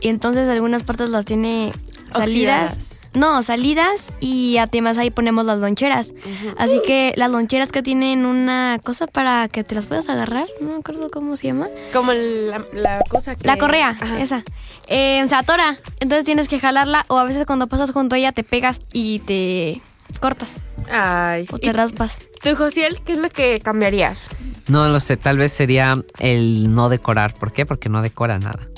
Y 0.00 0.08
entonces 0.08 0.48
algunas 0.48 0.82
partes 0.82 1.10
las 1.10 1.24
tiene 1.24 1.72
salidas. 2.10 2.72
Oxidadas. 2.72 2.97
No, 3.18 3.42
salidas 3.42 4.12
y 4.20 4.58
además 4.58 4.96
ahí 4.96 5.10
ponemos 5.10 5.44
las 5.44 5.58
loncheras. 5.58 6.14
Así 6.56 6.80
que 6.86 7.12
las 7.16 7.30
loncheras 7.30 7.72
que 7.72 7.82
tienen 7.82 8.24
una 8.26 8.78
cosa 8.84 9.06
para 9.08 9.48
que 9.48 9.64
te 9.64 9.74
las 9.74 9.86
puedas 9.86 10.08
agarrar, 10.08 10.46
no 10.60 10.68
me 10.68 10.76
acuerdo 10.76 11.10
cómo 11.10 11.36
se 11.36 11.48
llama. 11.48 11.68
Como 11.92 12.12
la, 12.12 12.64
la 12.72 13.02
cosa 13.08 13.34
que... 13.34 13.46
La 13.46 13.56
correa, 13.56 13.96
Ajá. 14.00 14.20
esa. 14.20 14.44
Eh, 14.86 15.24
se 15.26 15.34
atora. 15.34 15.76
Entonces 16.00 16.24
tienes 16.24 16.46
que 16.48 16.60
jalarla 16.60 17.04
o 17.08 17.18
a 17.18 17.24
veces 17.24 17.44
cuando 17.44 17.66
pasas 17.66 17.90
junto 17.90 18.14
a 18.14 18.18
ella 18.18 18.30
te 18.32 18.44
pegas 18.44 18.80
y 18.92 19.18
te 19.20 19.80
cortas 20.20 20.62
Ay. 20.90 21.46
o 21.50 21.56
¿Y 21.56 21.60
te 21.60 21.72
raspas. 21.72 22.20
tú, 22.42 22.54
Josiel, 22.56 23.00
qué 23.04 23.12
es 23.12 23.18
lo 23.18 23.28
que 23.28 23.58
cambiarías? 23.58 24.22
No 24.68 24.86
lo 24.88 25.00
sé, 25.00 25.16
tal 25.16 25.38
vez 25.38 25.52
sería 25.52 25.96
el 26.18 26.74
no 26.74 26.88
decorar. 26.88 27.34
¿Por 27.34 27.52
qué? 27.52 27.66
Porque 27.66 27.88
no 27.88 28.00
decora 28.02 28.38
nada. 28.38 28.68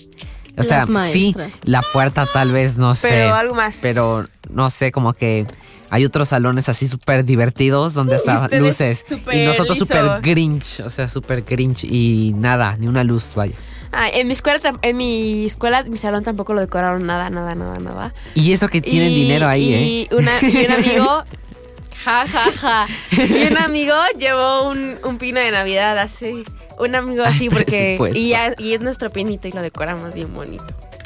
O 0.61 0.69
Las 0.69 0.87
sea, 0.87 1.07
sí, 1.07 1.35
la 1.65 1.83
puerta 1.93 2.27
tal 2.27 2.53
vez, 2.53 2.79
no 2.79 2.95
sé. 2.95 3.09
Pero 3.09 3.35
algo 3.35 3.55
más. 3.55 3.79
Pero 3.83 4.25
no 4.53 4.71
sé, 4.71 4.93
como 4.93 5.13
que 5.13 5.47
hay 5.91 6.05
otros 6.05 6.29
salones 6.29 6.69
así 6.69 6.87
súper 6.89 7.25
divertidos 7.25 7.95
donde 7.95 8.17
hasta 8.17 8.43
ustedes 8.43 8.63
luces. 8.63 9.05
Y 9.33 9.41
nosotros 9.45 9.77
súper 9.79 10.21
grinch, 10.21 10.81
o 10.81 10.91
sea, 10.91 11.09
súper 11.09 11.43
grinch 11.43 11.85
y 11.85 12.33
nada, 12.37 12.77
ni 12.79 12.87
una 12.87 13.03
luz, 13.05 13.33
vaya. 13.35 13.55
Ah, 13.93 14.09
en 14.09 14.29
mi 14.29 14.35
escuela, 14.35 14.61
en 14.83 14.97
mi 14.97 15.47
escuela, 15.47 15.83
mi 15.83 15.97
salón 15.97 16.23
tampoco 16.23 16.55
lo 16.55 16.61
decoraron 16.61 17.07
nada, 17.07 17.29
nada, 17.29 17.57
nada, 17.57 17.81
nada. 17.81 18.15
Y 18.37 18.53
eso 18.53 18.69
que 18.69 18.81
tienen 18.81 19.11
Y- 19.11 19.23
dinero 19.23 19.49
ahí, 19.49 19.75
y 19.75 20.03
¿eh? 20.03 20.09
Una, 20.13 20.31
y 20.43 20.65
un 20.65 20.71
amigo, 20.73 21.25
ja, 22.05 22.25
ja, 22.27 22.53
ja. 22.57 22.87
Y 23.19 23.49
un 23.51 23.59
amigo 23.59 23.95
llevó 24.17 24.69
un, 24.71 24.95
un 25.03 25.19
pino 25.19 25.41
de 25.41 25.51
Navidad 25.51 25.99
así. 25.99 26.45
Un 26.81 26.95
amigo 26.97 27.23
así 27.23 27.49
porque... 27.51 27.65
presupuesto. 27.97 28.19
Y, 28.19 28.29
ya, 28.31 28.55
y 28.59 28.75
es 28.75 28.81
nuestro 28.81 29.11
pinito 29.11 29.47
y 29.49 29.53
lo 29.53 29.63
decoramos 29.63 30.15
bien 30.15 30.33
bonito. 30.35 30.65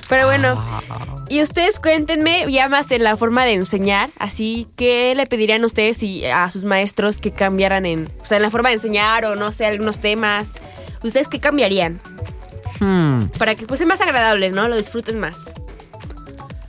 Pero 0.08 0.26
bueno, 0.26 0.54
Ah. 0.58 1.24
y 1.30 1.40
ustedes 1.42 1.80
cuéntenme 1.80 2.44
ya 2.52 2.68
más 2.68 2.90
en 2.90 3.02
la 3.02 3.16
forma 3.16 3.44
de 3.46 3.54
enseñar, 3.54 4.10
así 4.18 4.66
que 4.76 5.14
le 5.14 5.26
pedirían 5.26 5.64
ustedes 5.64 6.02
y 6.02 6.26
a 6.26 6.50
sus 6.50 6.64
maestros 6.64 7.18
que 7.18 7.30
cambiaran 7.32 7.86
en, 7.86 8.10
o 8.22 8.26
sea, 8.26 8.36
en 8.36 8.42
la 8.42 8.50
forma 8.50 8.68
de 8.68 8.74
enseñar 8.74 9.24
o 9.24 9.34
no 9.34 9.50
sé, 9.50 9.64
algunos 9.64 10.00
temas. 10.00 10.52
¿Ustedes 11.02 11.28
qué 11.28 11.40
cambiarían? 11.40 12.00
Hmm, 12.80 13.24
Para 13.38 13.54
que 13.54 13.66
pues 13.66 13.78
sea 13.78 13.86
más 13.86 14.00
agradable, 14.02 14.50
¿no? 14.50 14.68
Lo 14.68 14.76
disfruten 14.76 15.18
más. 15.18 15.36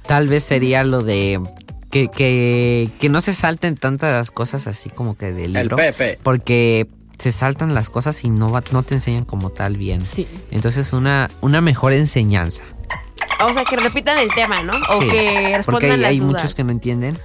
tal 0.07 0.27
vez 0.27 0.43
sería 0.43 0.83
lo 0.83 1.01
de 1.01 1.41
que, 1.89 2.07
que, 2.09 2.89
que 2.99 3.09
no 3.09 3.21
se 3.21 3.33
salten 3.33 3.75
tantas 3.75 4.29
cosas 4.31 4.67
así 4.67 4.89
como 4.89 5.17
que 5.17 5.31
del 5.31 5.55
El 5.55 5.63
libro. 5.63 5.77
Pepe. 5.77 6.19
Porque 6.23 6.87
se 7.17 7.31
saltan 7.31 7.73
las 7.73 7.89
cosas 7.89 8.23
y 8.23 8.29
no, 8.29 8.51
va- 8.51 8.63
no 8.71 8.83
te 8.83 8.95
enseñan 8.95 9.25
como 9.25 9.49
tal 9.49 9.77
bien. 9.77 10.01
Sí. 10.01 10.27
Entonces 10.51 10.93
una, 10.93 11.29
una 11.41 11.61
mejor 11.61 11.93
enseñanza. 11.93 12.63
O 13.45 13.53
sea, 13.53 13.63
que 13.65 13.75
repitan 13.75 14.17
el 14.17 14.33
tema, 14.33 14.61
¿no? 14.63 14.73
O 14.89 15.01
Sí, 15.01 15.09
que 15.09 15.53
respondan 15.57 15.63
porque 15.65 15.91
hay, 15.91 15.97
las 15.99 16.09
hay 16.11 16.19
dudas. 16.19 16.33
muchos 16.33 16.55
que 16.55 16.63
no 16.63 16.71
entienden 16.71 17.17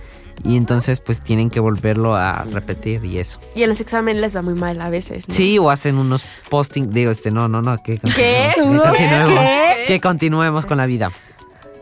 y 0.42 0.57
entonces 0.57 1.00
pues 1.00 1.22
tienen 1.22 1.50
que 1.50 1.61
volverlo 1.61 2.16
a 2.16 2.44
repetir 2.44 3.05
y 3.05 3.18
eso. 3.18 3.38
Y 3.55 3.62
en 3.62 3.68
los 3.68 3.81
exámenes 3.81 4.20
les 4.22 4.35
va 4.37 4.42
muy 4.42 4.55
mal 4.55 4.81
a 4.81 4.88
veces, 4.88 5.29
¿no? 5.29 5.35
Sí, 5.35 5.59
o 5.59 5.68
hacen 5.70 5.98
unos 5.98 6.24
posting, 6.48 6.90
digo, 6.92 7.11
este, 7.11 7.31
no, 7.31 7.46
no, 7.48 7.61
no, 7.61 7.83
que 7.83 7.98
¿Qué? 7.98 8.50
continuemos, 8.57 8.83
que 8.83 8.88
continuemos, 8.88 9.44
¿Qué? 9.44 9.85
que 9.87 10.00
continuemos 10.00 10.66
con 10.66 10.79
la 10.79 10.87
vida. 10.87 11.11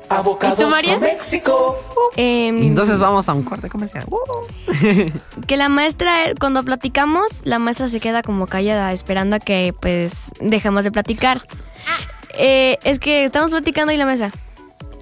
Avocados 0.09 0.59
¿Y 0.59 0.63
tú, 0.63 0.69
María? 0.69 0.99
México. 0.99 1.77
Em, 2.17 2.63
Y 2.63 2.67
entonces 2.69 2.99
vamos 2.99 3.29
a 3.29 3.35
un 3.35 3.43
corte 3.43 3.69
comercial. 3.69 4.05
Uh. 4.09 4.19
que 5.47 5.57
la 5.57 5.69
maestra, 5.69 6.13
cuando 6.41 6.65
platicamos, 6.65 7.43
la 7.45 7.59
maestra 7.59 7.89
se 7.89 8.01
queda 8.01 8.23
como 8.23 8.47
callada 8.47 8.93
esperando 8.93 9.37
a 9.37 9.39
que 9.39 9.75
pues 9.79 10.33
dejemos 10.41 10.85
de 10.85 10.93
platicar. 10.93 11.47
Eh, 12.39 12.79
es 12.85 12.99
que 12.99 13.25
estamos 13.25 13.51
platicando 13.51 13.93
y 13.93 13.97
la 13.97 14.05
maestra 14.07 14.31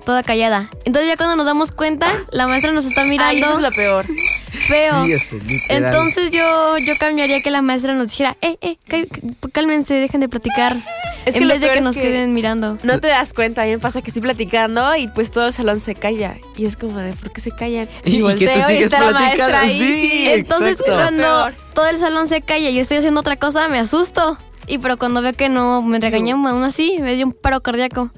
toda 0.05 0.23
callada. 0.23 0.69
Entonces 0.85 1.09
ya 1.09 1.17
cuando 1.17 1.35
nos 1.35 1.47
damos 1.47 1.73
cuenta, 1.73 2.07
la 2.31 2.47
maestra 2.47 2.71
nos 2.73 2.87
está 2.87 3.03
Ay, 3.03 3.09
mirando 3.09 3.45
eso 3.47 3.57
es 3.57 3.61
lo 3.63 3.71
peor. 3.73 4.07
feo. 4.69 5.05
Sí, 5.05 5.13
eso, 5.13 5.35
literal. 5.45 5.85
Entonces 5.85 6.31
yo, 6.31 6.79
yo 6.79 6.95
cambiaría 6.99 7.43
que 7.43 7.51
la 7.51 7.61
maestra 7.61 7.93
nos 7.95 8.09
dijera, 8.11 8.37
eh, 8.41 8.57
eh, 8.61 8.77
cá- 8.87 9.51
cálmense, 9.53 9.95
dejen 9.95 10.21
de 10.21 10.29
platicar. 10.29 10.77
Es 11.27 11.35
que 11.35 11.41
en 11.41 11.49
lo 11.49 11.55
vez 11.55 11.61
de 11.61 11.71
que 11.71 11.81
nos 11.81 11.95
que- 11.97 12.03
queden 12.03 12.33
mirando. 12.33 12.79
No 12.83 13.01
te 13.01 13.09
das 13.09 13.33
cuenta, 13.35 13.63
a 13.63 13.65
mí 13.67 13.73
me 13.73 13.79
pasa 13.79 14.01
que 14.01 14.11
estoy 14.11 14.23
platicando 14.23 14.95
y 14.97 15.09
pues 15.09 15.31
todo 15.31 15.49
el 15.49 15.53
salón 15.53 15.81
se 15.81 15.95
calla. 15.95 16.37
Y 16.57 16.65
es 16.67 16.77
como 16.77 16.99
de, 16.99 17.13
¿por 17.15 17.33
qué 17.33 17.41
se 17.41 17.51
callan? 17.51 17.89
Y 18.05 18.13
que 18.13 18.19
tú 18.19 18.23
volteo 18.25 18.71
y 18.71 18.77
está 18.85 19.01
la 19.01 19.11
platicando, 19.11 19.39
maestra 19.53 19.61
ahí. 19.61 19.79
sí. 19.79 20.09
sí. 20.09 20.29
Entonces 20.31 20.81
exacto. 20.81 20.93
cuando 20.95 21.47
todo 21.75 21.89
el 21.91 21.99
salón 21.99 22.29
se 22.29 22.41
calla 22.43 22.71
y 22.71 22.75
yo 22.77 22.81
estoy 22.81 22.99
haciendo 22.99 23.21
otra 23.21 23.37
cosa, 23.37 23.69
me 23.69 23.79
asusto. 23.79 24.39
Y 24.69 24.79
pero 24.79 24.97
cuando 24.97 25.21
veo 25.21 25.33
que 25.33 25.49
no 25.49 25.83
me 25.83 25.99
regañan 25.99 26.47
aún 26.47 26.63
así, 26.65 26.97
me 27.01 27.15
dio 27.15 27.27
un 27.27 27.33
paro 27.33 27.61
cardíaco. 27.63 28.11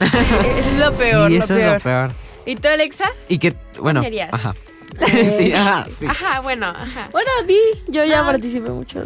Es 0.00 0.78
lo 0.78 0.92
peor, 0.92 1.30
sí, 1.30 1.38
lo 1.38 1.44
eso 1.44 1.54
peor. 1.54 1.60
es 1.68 1.72
lo 1.74 1.80
peor. 1.80 2.10
¿Y 2.46 2.56
tú, 2.56 2.68
Alexa? 2.68 3.04
Y 3.28 3.38
que, 3.38 3.54
bueno, 3.78 4.02
ajá. 4.32 4.54
sí, 5.38 5.52
ajá, 5.52 5.86
sí. 5.98 6.06
Ajá, 6.06 6.40
bueno, 6.40 6.66
ajá. 6.66 7.08
Bueno, 7.10 7.30
di, 7.46 7.58
yo 7.88 8.04
ya 8.04 8.20
Ah. 8.20 8.26
participé 8.26 8.70
mucho. 8.70 9.00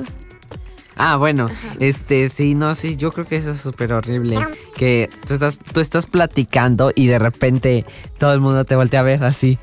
Ah, 0.99 1.17
bueno, 1.17 1.47
este, 1.79 2.29
sí, 2.29 2.55
no, 2.55 2.75
sí, 2.75 2.97
yo 2.97 3.13
creo 3.13 3.25
que 3.25 3.37
eso 3.37 3.53
es 3.53 3.61
súper 3.61 3.93
horrible. 3.93 4.37
Que 4.77 5.09
tú 5.27 5.35
estás, 5.35 5.57
tú 5.73 5.81
estás 5.81 6.07
platicando 6.07 6.93
y 6.95 7.07
de 7.07 7.19
repente 7.19 7.87
todo 8.19 8.33
el 8.33 8.41
mundo 8.41 8.65
te 8.65 8.75
voltea 8.75 9.01
a 9.01 9.05
ver 9.05 9.25
así. 9.25 9.59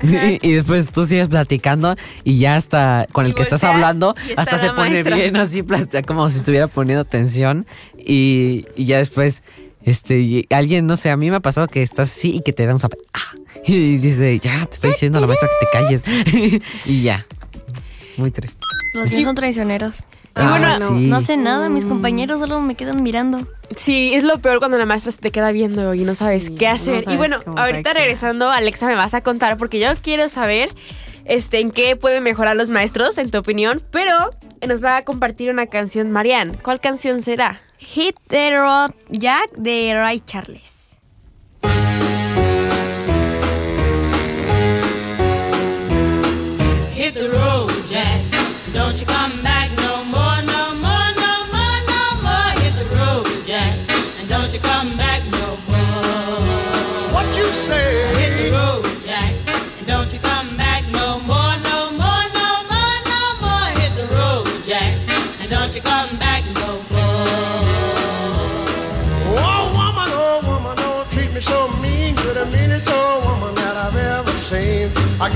Y, 0.42 0.52
después 0.52 0.90
tú 0.90 1.04
sigues 1.04 1.28
platicando 1.28 1.96
y 2.24 2.38
ya 2.38 2.56
hasta 2.56 3.06
con 3.12 3.26
el 3.26 3.32
Y 3.32 3.34
que 3.34 3.42
estás 3.42 3.64
hablando, 3.64 4.14
hasta 4.36 4.58
se 4.58 4.70
pone 4.70 4.90
maestra. 4.90 5.16
bien 5.16 5.36
así, 5.36 5.64
como 6.06 6.30
si 6.30 6.38
estuviera 6.38 6.66
poniendo 6.66 7.02
atención. 7.02 7.66
Y, 7.96 8.66
y 8.76 8.86
ya 8.86 8.98
después, 8.98 9.42
este, 9.82 10.18
y 10.20 10.46
alguien, 10.50 10.86
no 10.86 10.96
sé, 10.96 11.10
a 11.10 11.16
mí 11.16 11.30
me 11.30 11.36
ha 11.36 11.40
pasado 11.40 11.68
que 11.68 11.82
estás 11.82 12.10
así 12.10 12.36
y 12.36 12.40
que 12.40 12.52
te 12.52 12.66
da 12.66 12.74
un 12.74 12.80
zap. 12.80 12.92
¡Ah! 13.12 13.20
Y 13.66 13.96
dice, 13.96 14.38
ya, 14.40 14.66
te 14.66 14.74
está 14.74 14.88
diciendo 14.88 15.20
la 15.20 15.26
maestra 15.26 15.48
que 15.48 15.66
te 15.66 15.72
calles. 15.72 16.62
y 16.86 17.02
ya. 17.02 17.24
Muy 18.16 18.30
triste. 18.30 18.60
Los 18.94 19.10
niños 19.10 19.24
son 19.24 19.34
traicioneros. 19.36 20.04
Ah, 20.36 20.50
bueno, 20.50 20.78
no, 20.78 20.88
sí. 20.98 21.06
no 21.06 21.20
sé 21.20 21.36
nada, 21.36 21.68
mis 21.68 21.84
compañeros 21.84 22.40
solo 22.40 22.60
me 22.60 22.74
quedan 22.74 23.02
mirando. 23.02 23.46
Sí, 23.76 24.14
es 24.14 24.24
lo 24.24 24.40
peor 24.40 24.58
cuando 24.58 24.76
la 24.78 24.84
maestra 24.86 25.12
se 25.12 25.18
te 25.18 25.30
queda 25.30 25.52
viendo 25.52 25.94
y 25.94 26.04
no 26.04 26.14
sabes 26.14 26.46
Sí, 26.46 26.54
qué 26.56 26.66
no 26.68 26.72
hacer. 26.74 27.04
y 27.08 27.16
bueno, 27.16 27.36
ahorita 27.46 27.62
reaccionar. 27.66 27.96
regresando, 27.96 28.50
Alexa, 28.50 28.86
me 28.86 28.94
vas 28.96 29.14
a 29.14 29.20
contar 29.22 29.56
porque 29.56 29.78
yo 29.78 29.88
quiero 30.02 30.28
saber 30.28 30.74
este, 31.24 31.60
en 31.60 31.70
qué 31.70 31.94
pueden 31.96 32.22
mejorar 32.24 32.56
los 32.56 32.68
maestros, 32.68 33.16
en 33.18 33.30
tu 33.30 33.38
opinión, 33.38 33.80
pero 33.90 34.30
nos 34.66 34.82
va 34.82 34.96
a 34.96 35.04
compartir 35.04 35.50
una 35.50 35.66
canción 35.66 36.10
Marianne. 36.10 36.58
¿Cuál 36.62 36.80
canción 36.80 37.22
será? 37.22 37.60
Hit 37.78 38.16
the 38.28 38.56
Road 38.58 38.90
Jack 39.10 39.52
de 39.56 39.94
Ray 39.94 40.20
Charles. 40.20 40.83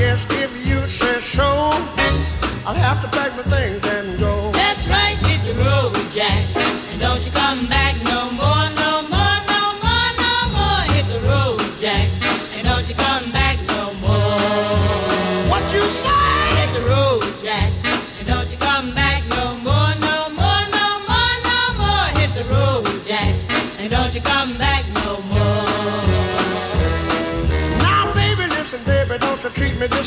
Guess 0.09 0.25
if 0.43 0.67
you 0.67 0.81
say 0.89 1.21
so, 1.21 1.45
I'll 2.65 2.73
have 2.73 3.03
to 3.03 3.18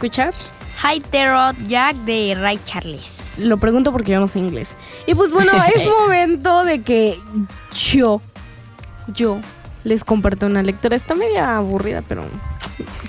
escuchar? 0.00 0.32
The 1.10 1.28
Road 1.28 1.56
Jack 1.64 1.94
de 2.06 2.34
Ray 2.34 2.58
Charles. 2.64 3.34
Lo 3.36 3.58
pregunto 3.58 3.92
porque 3.92 4.12
yo 4.12 4.20
no 4.20 4.26
sé 4.26 4.38
inglés. 4.38 4.70
Y 5.06 5.14
pues 5.14 5.30
bueno, 5.30 5.52
es 5.74 5.86
momento 5.86 6.64
de 6.64 6.80
que 6.80 7.18
yo, 7.92 8.22
yo 9.08 9.40
les 9.84 10.04
comparto 10.04 10.46
una 10.46 10.62
lectura. 10.62 10.96
Está 10.96 11.14
media 11.14 11.58
aburrida, 11.58 12.00
pero 12.00 12.22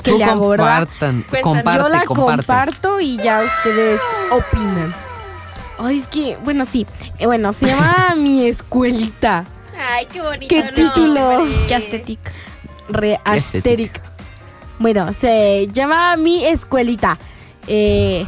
¿qué 0.03 0.11
Tú 0.11 0.17
le 0.17 0.25
hago, 0.25 0.49
verdad? 0.49 0.85
comparte, 1.41 1.79
yo 1.79 1.89
la 1.89 2.03
comparte. 2.03 2.45
comparto 2.45 2.99
y 2.99 3.15
ya 3.15 3.41
ustedes 3.41 4.01
opinan. 4.31 4.93
Ay, 5.79 5.99
es 5.99 6.07
que, 6.07 6.37
bueno, 6.43 6.65
sí. 6.65 6.85
Eh, 7.19 7.25
bueno, 7.25 7.53
se 7.53 7.67
llama 7.67 8.15
Mi 8.17 8.47
Escuelita. 8.47 9.45
Ay, 9.79 10.07
qué 10.11 10.21
bonito. 10.21 10.53
¿Qué 10.53 10.63
título? 10.63 11.45
Qué 11.69 11.75
estétic. 11.75 12.19
Re 12.89 13.17
asteric. 13.23 14.10
Bueno, 14.81 15.13
se 15.13 15.67
llama 15.71 16.17
Mi 16.17 16.43
Escuelita. 16.43 17.19
Eh, 17.67 18.25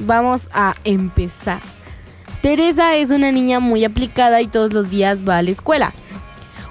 vamos 0.00 0.48
a 0.52 0.74
empezar. 0.82 1.62
Teresa 2.40 2.96
es 2.96 3.12
una 3.12 3.30
niña 3.30 3.60
muy 3.60 3.84
aplicada 3.84 4.40
y 4.40 4.48
todos 4.48 4.72
los 4.72 4.90
días 4.90 5.20
va 5.26 5.38
a 5.38 5.42
la 5.42 5.52
escuela. 5.52 5.92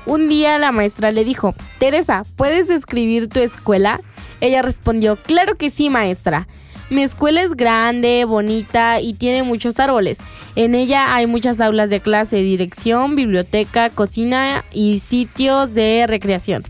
Un 0.05 0.27
día 0.27 0.59
la 0.59 0.73
maestra 0.73 1.13
le 1.13 1.23
dijo, 1.23 1.55
Teresa, 1.79 2.25
¿puedes 2.35 2.69
escribir 2.69 3.29
tu 3.29 3.39
escuela? 3.39 4.01
Ella 4.41 4.61
respondió, 4.63 5.15
claro 5.15 5.55
que 5.55 5.69
sí, 5.69 5.89
maestra. 5.89 6.49
Mi 6.89 7.01
escuela 7.01 7.41
es 7.41 7.55
grande, 7.55 8.25
bonita 8.25 8.99
y 8.99 9.13
tiene 9.13 9.43
muchos 9.43 9.79
árboles. 9.79 10.17
En 10.57 10.75
ella 10.75 11.15
hay 11.15 11.25
muchas 11.25 11.61
aulas 11.61 11.89
de 11.89 12.01
clase, 12.01 12.35
dirección, 12.41 13.15
biblioteca, 13.15 13.91
cocina 13.91 14.65
y 14.73 14.99
sitios 14.99 15.73
de 15.73 16.03
recreación. 16.05 16.65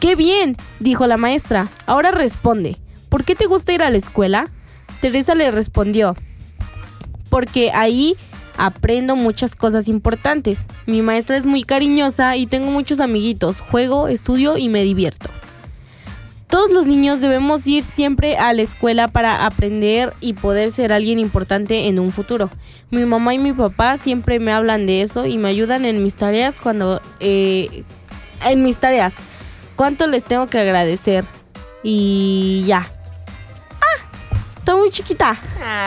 ¡Qué 0.00 0.14
bien! 0.16 0.56
dijo 0.78 1.06
la 1.06 1.16
maestra. 1.16 1.68
Ahora 1.86 2.10
responde, 2.10 2.76
¿por 3.08 3.24
qué 3.24 3.34
te 3.34 3.46
gusta 3.46 3.72
ir 3.72 3.82
a 3.82 3.90
la 3.90 3.96
escuela? 3.96 4.50
Teresa 5.00 5.34
le 5.34 5.50
respondió, 5.50 6.14
porque 7.28 7.70
ahí 7.72 8.16
aprendo 8.58 9.16
muchas 9.16 9.54
cosas 9.54 9.88
importantes. 9.88 10.66
Mi 10.86 11.02
maestra 11.02 11.36
es 11.36 11.46
muy 11.46 11.62
cariñosa 11.62 12.36
y 12.36 12.46
tengo 12.46 12.70
muchos 12.70 13.00
amiguitos. 13.00 13.60
Juego, 13.60 14.08
estudio 14.08 14.56
y 14.58 14.68
me 14.68 14.82
divierto. 14.82 15.30
Todos 16.48 16.70
los 16.70 16.86
niños 16.86 17.20
debemos 17.20 17.66
ir 17.66 17.82
siempre 17.82 18.36
a 18.36 18.52
la 18.52 18.62
escuela 18.62 19.08
para 19.08 19.44
aprender 19.44 20.14
y 20.20 20.34
poder 20.34 20.70
ser 20.70 20.92
alguien 20.92 21.18
importante 21.18 21.88
en 21.88 21.98
un 21.98 22.12
futuro. 22.12 22.50
Mi 22.90 23.04
mamá 23.04 23.34
y 23.34 23.38
mi 23.38 23.52
papá 23.52 23.96
siempre 23.96 24.38
me 24.38 24.52
hablan 24.52 24.86
de 24.86 25.02
eso 25.02 25.26
y 25.26 25.38
me 25.38 25.48
ayudan 25.48 25.84
en 25.84 26.02
mis 26.02 26.16
tareas 26.16 26.60
cuando... 26.60 27.02
eh, 27.20 27.82
en 28.46 28.62
mis 28.62 28.78
tareas. 28.78 29.16
¿Cuánto 29.76 30.06
les 30.06 30.24
tengo 30.24 30.46
que 30.48 30.58
agradecer? 30.58 31.24
Y 31.82 32.64
ya. 32.66 32.88
Ah, 33.80 34.02
está 34.56 34.74
muy 34.74 34.90
chiquita. 34.90 35.36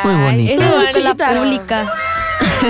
Muy 0.03 0.13
bonito. 0.13 0.53
Es 0.53 0.61
escuela 0.87 1.13
bonita. 1.13 1.33
pública. 1.33 1.93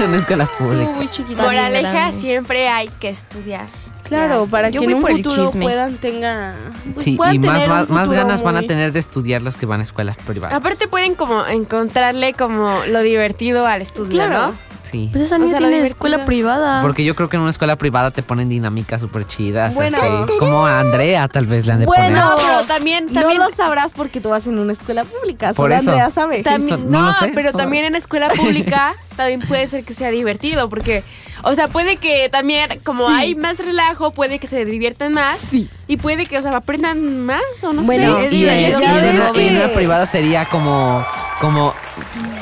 una 0.06 0.18
escuela 0.18 0.46
pública. 0.46 0.92
muy 0.92 1.08
chiquita. 1.10 1.44
Moraleja, 1.44 1.92
grande. 1.92 2.20
siempre 2.20 2.70
hay 2.70 2.88
que 2.88 3.10
estudiar. 3.10 3.68
Claro, 4.10 4.48
para 4.48 4.70
Yo 4.70 4.82
que 4.82 4.88
en 4.88 4.96
un 4.96 5.02
futuro 5.02 5.46
chisme. 5.46 5.64
puedan 5.66 5.98
tenga 5.98 6.56
pues, 6.94 7.06
Sí, 7.06 7.16
puedan 7.16 7.36
y 7.36 7.40
más, 7.40 7.54
tener 7.54 7.70
un 7.70 7.76
más, 7.78 7.90
más 7.90 8.12
ganas 8.12 8.42
van 8.44 8.58
a 8.58 8.62
tener 8.64 8.92
de 8.92 9.00
estudiar 9.00 9.42
los 9.42 9.56
que 9.56 9.66
van 9.66 9.80
a 9.80 9.84
escuelas 9.84 10.18
privadas. 10.18 10.56
Aparte 10.56 10.88
pueden 10.88 11.16
como 11.16 11.46
encontrarle 11.46 12.34
como 12.34 12.76
lo 12.90 13.02
divertido 13.02 13.66
al 13.66 13.82
estudio, 13.82 14.10
Claro. 14.12 14.48
¿no? 14.48 14.70
Sí. 14.82 15.10
Pues 15.12 15.26
esa 15.26 15.36
O 15.36 15.38
niña 15.40 15.52
sea, 15.52 15.60
lo 15.60 15.68
tiene 15.70 15.86
escuela 15.86 16.26
privada. 16.26 16.82
Porque 16.82 17.06
yo 17.06 17.14
creo 17.16 17.30
que 17.30 17.36
en 17.36 17.42
una 17.44 17.52
escuela 17.52 17.76
privada 17.76 18.10
te 18.10 18.24
ponen 18.24 18.50
dinámicas 18.50 19.00
súper 19.02 19.28
chidas. 19.28 19.76
Bueno. 19.76 19.98
así. 20.00 20.34
Como 20.40 20.66
a 20.66 20.80
Andrea 20.80 21.28
tal 21.28 21.46
vez 21.46 21.68
le 21.68 21.74
han 21.74 21.80
de 21.82 21.86
Bueno, 21.86 22.10
No, 22.30 22.32
poner. 22.36 22.46
pero 22.48 22.62
también, 22.68 23.06
también, 23.14 23.38
no 23.40 23.50
lo 23.50 23.56
sabrás 23.56 23.92
porque 23.96 24.20
tú 24.20 24.30
vas 24.30 24.48
en 24.48 24.58
una 24.58 24.72
escuela 24.74 25.04
pública. 25.04 25.50
Por 25.54 25.66
Solo 25.70 25.76
eso. 25.76 25.92
Andrea 25.92 26.10
sabe. 26.10 26.42
también- 26.42 26.90
no 26.90 27.02
no, 27.02 27.08
lo 27.08 27.14
sé. 27.14 27.32
pero 27.36 27.52
también 27.54 27.86
en 27.86 27.96
escuela 27.96 28.30
pública 28.30 28.96
también 29.20 29.42
puede 29.42 29.68
ser 29.68 29.84
que 29.84 29.94
sea 29.94 30.12
divertido 30.12 30.70
porque, 30.70 31.04
o 31.44 31.54
sea, 31.54 31.68
puede 31.68 31.98
que 31.98 32.30
también 32.30 32.80
como 32.86 33.06
Sí. 33.10 33.14
hay 33.18 33.36
más 33.36 33.60
relajo, 33.60 34.14
puede 34.14 34.40
que 34.40 34.48
se 34.48 34.64
diviertan 34.64 35.12
más 35.12 35.38
Sí. 35.38 35.70
y 35.88 35.98
puede 35.98 36.26
que, 36.26 36.38
o 36.38 36.42
sea, 36.42 36.52
aprendan 36.52 37.26
más 37.26 37.42
o 37.64 37.74
no 37.74 37.82
Bueno, 37.82 38.18
sé. 38.18 38.28
es 38.28 38.34
y, 38.34 38.38
divertido 38.38 38.72
y 38.72 39.08
en 39.10 39.16
una, 39.58 39.68
en 39.68 39.74
privada 39.74 40.06
sería 40.06 40.46
como 40.46 41.06
como 41.40 41.74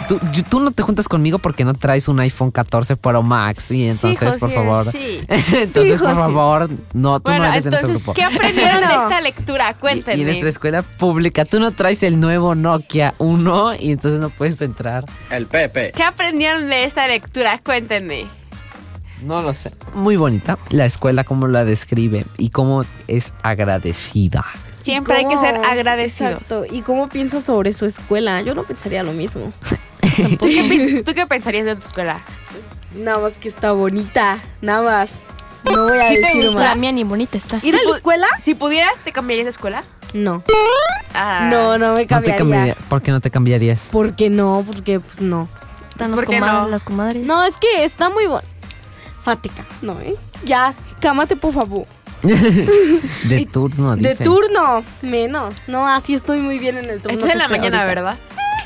tú, 0.07 0.19
tú 0.49 0.59
no 0.59 0.71
te 0.71 0.81
juntas 0.83 1.07
conmigo 1.07 1.37
porque 1.39 1.63
no 1.63 1.73
traes 1.73 2.07
un 2.07 2.19
iPhone 2.19 2.51
14 2.51 2.95
Pro 2.95 3.21
Max 3.21 3.71
y 3.71 3.87
entonces 3.87 4.33
Sí, 4.33 4.39
por 4.39 4.51
favor 4.51 4.91
sí. 4.91 5.19
entonces 5.27 5.99
por 5.99 6.15
favor 6.15 6.69
no 6.93 7.19
tú 7.19 7.23
Bueno, 7.31 7.45
no 7.45 7.51
eres 7.51 7.63
de 7.65 7.69
nuestro 7.71 7.89
entonces, 7.91 8.03
grupo 8.03 8.13
¿qué 8.13 8.23
aprendieron 8.23 8.79
de 8.81 8.95
esta 8.95 9.21
lectura? 9.21 9.71
y, 9.71 9.73
Cuéntenme. 9.79 10.17
y 10.17 10.21
en 10.21 10.27
nuestra 10.27 10.49
escuela 10.49 10.81
pública 10.81 11.45
tú 11.45 11.59
no 11.59 11.71
traes 11.71 12.01
el 12.03 12.19
nuevo 12.19 12.55
Nokia 12.55 13.13
1 13.19 13.75
y 13.79 13.91
entonces 13.91 14.19
no 14.19 14.29
puedes 14.29 14.61
entrar 14.61 15.03
El 15.29 15.47
Pepe. 15.47 15.91
¿Qué 15.95 16.03
aprendieron 16.03 16.69
de 16.69 16.83
esta 16.83 17.07
lectura? 17.07 17.59
Cuéntenme. 17.63 18.25
no 19.23 19.41
lo 19.41 19.53
sé 19.53 19.71
muy 19.93 20.15
bonita 20.15 20.57
la 20.69 20.85
escuela 20.85 21.23
como 21.23 21.47
la 21.47 21.65
describe 21.65 22.25
y 22.37 22.49
cómo 22.49 22.85
es 23.07 23.33
agradecida 23.43 24.45
Siempre 24.91 25.15
hay 25.17 25.27
que 25.27 25.37
ser 25.37 25.55
agradecidos. 25.63 26.33
Exacto. 26.41 26.63
¿Y 26.71 26.81
cómo 26.81 27.09
piensas 27.09 27.43
sobre 27.43 27.71
su 27.73 27.85
escuela? 27.85 28.41
Yo 28.41 28.55
no 28.55 28.63
pensaría 28.63 29.03
lo 29.03 29.13
mismo. 29.13 29.51
¿Tú 30.39 30.47
qué, 30.47 30.63
pi- 30.69 31.03
tú 31.03 31.13
qué 31.13 31.27
pensarías 31.27 31.65
de 31.65 31.75
tu 31.75 31.85
escuela? 31.85 32.19
Nada 32.95 33.19
más 33.19 33.33
que 33.37 33.47
está 33.47 33.71
bonita. 33.73 34.39
Nada 34.61 34.81
más. 34.81 35.11
No 35.65 35.87
voy 35.89 35.97
a 35.99 36.07
¿Sí 36.07 36.15
te 36.15 36.21
decir? 36.21 36.51
La 36.53 36.75
mía 36.75 36.91
ni 36.91 37.03
bonita 37.03 37.37
está. 37.37 37.59
¿Ir 37.61 37.75
a 37.75 37.83
la 37.83 37.95
escuela? 37.95 38.27
Si 38.43 38.55
pudieras, 38.55 38.93
¿te 39.03 39.11
cambiarías 39.11 39.45
de 39.45 39.49
escuela? 39.51 39.83
No. 40.13 40.41
Ah. 41.13 41.47
No, 41.51 41.77
no 41.77 41.87
me 41.93 41.93
no 41.93 41.97
te 41.97 42.07
cambiaría. 42.07 42.37
cambiaría 42.37 42.75
¿por 42.89 43.01
qué 43.01 43.11
no 43.11 43.19
te 43.19 43.29
cambiarías? 43.29 43.79
¿Por 43.91 44.15
qué 44.15 44.29
no? 44.29 44.63
Porque 44.65 44.99
pues 45.01 45.19
no. 45.21 45.49
Están 45.89 46.11
los 46.11 46.19
¿Por 46.19 46.29
qué 46.29 46.39
comadres, 46.39 46.61
no? 46.63 46.67
las 46.69 46.83
comadres. 46.83 47.23
No, 47.25 47.43
es 47.43 47.55
que 47.57 47.83
está 47.83 48.09
muy 48.09 48.25
bueno. 48.27 48.47
Fática, 49.21 49.65
¿no? 49.81 49.99
¿eh? 49.99 50.15
Ya, 50.45 50.73
cámate 51.01 51.35
por 51.35 51.53
favor. 51.53 51.85
de 53.23 53.45
turno 53.51 53.95
De 53.95 54.09
dice. 54.09 54.23
turno, 54.23 54.83
menos. 55.01 55.63
No, 55.67 55.87
así 55.87 56.13
estoy 56.13 56.39
muy 56.39 56.59
bien 56.59 56.77
en 56.77 56.89
el 56.89 57.01
turno. 57.01 57.25
Es 57.25 57.31
en 57.33 57.37
la 57.39 57.47
mañana, 57.47 57.81
ahorita. 57.81 57.85
¿verdad? 57.85 58.17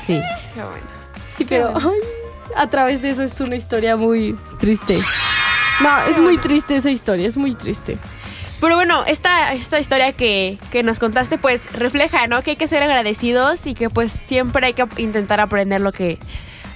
Sí. 0.06 0.20
Qué 0.54 0.60
bueno. 0.62 0.86
Sí, 1.32 1.44
pero 1.44 1.72
ay, 1.76 1.98
a 2.56 2.66
través 2.68 3.02
de 3.02 3.10
eso 3.10 3.22
es 3.22 3.40
una 3.40 3.56
historia 3.56 3.96
muy 3.96 4.36
triste. 4.60 4.98
No, 5.80 6.02
es 6.04 6.18
muy 6.18 6.38
triste 6.38 6.76
esa 6.76 6.90
historia, 6.90 7.26
es 7.26 7.36
muy 7.36 7.52
triste. 7.52 7.98
Pero 8.60 8.76
bueno, 8.76 9.02
esta, 9.06 9.52
esta 9.52 9.80
historia 9.80 10.12
que, 10.12 10.58
que 10.70 10.82
nos 10.84 10.98
contaste, 11.00 11.36
pues 11.36 11.72
refleja, 11.72 12.26
¿no? 12.28 12.42
Que 12.42 12.52
hay 12.52 12.56
que 12.56 12.68
ser 12.68 12.82
agradecidos 12.82 13.66
y 13.66 13.74
que 13.74 13.90
pues 13.90 14.12
siempre 14.12 14.66
hay 14.66 14.74
que 14.74 14.86
intentar 14.98 15.40
aprender 15.40 15.80
lo 15.80 15.90
que, 15.90 16.18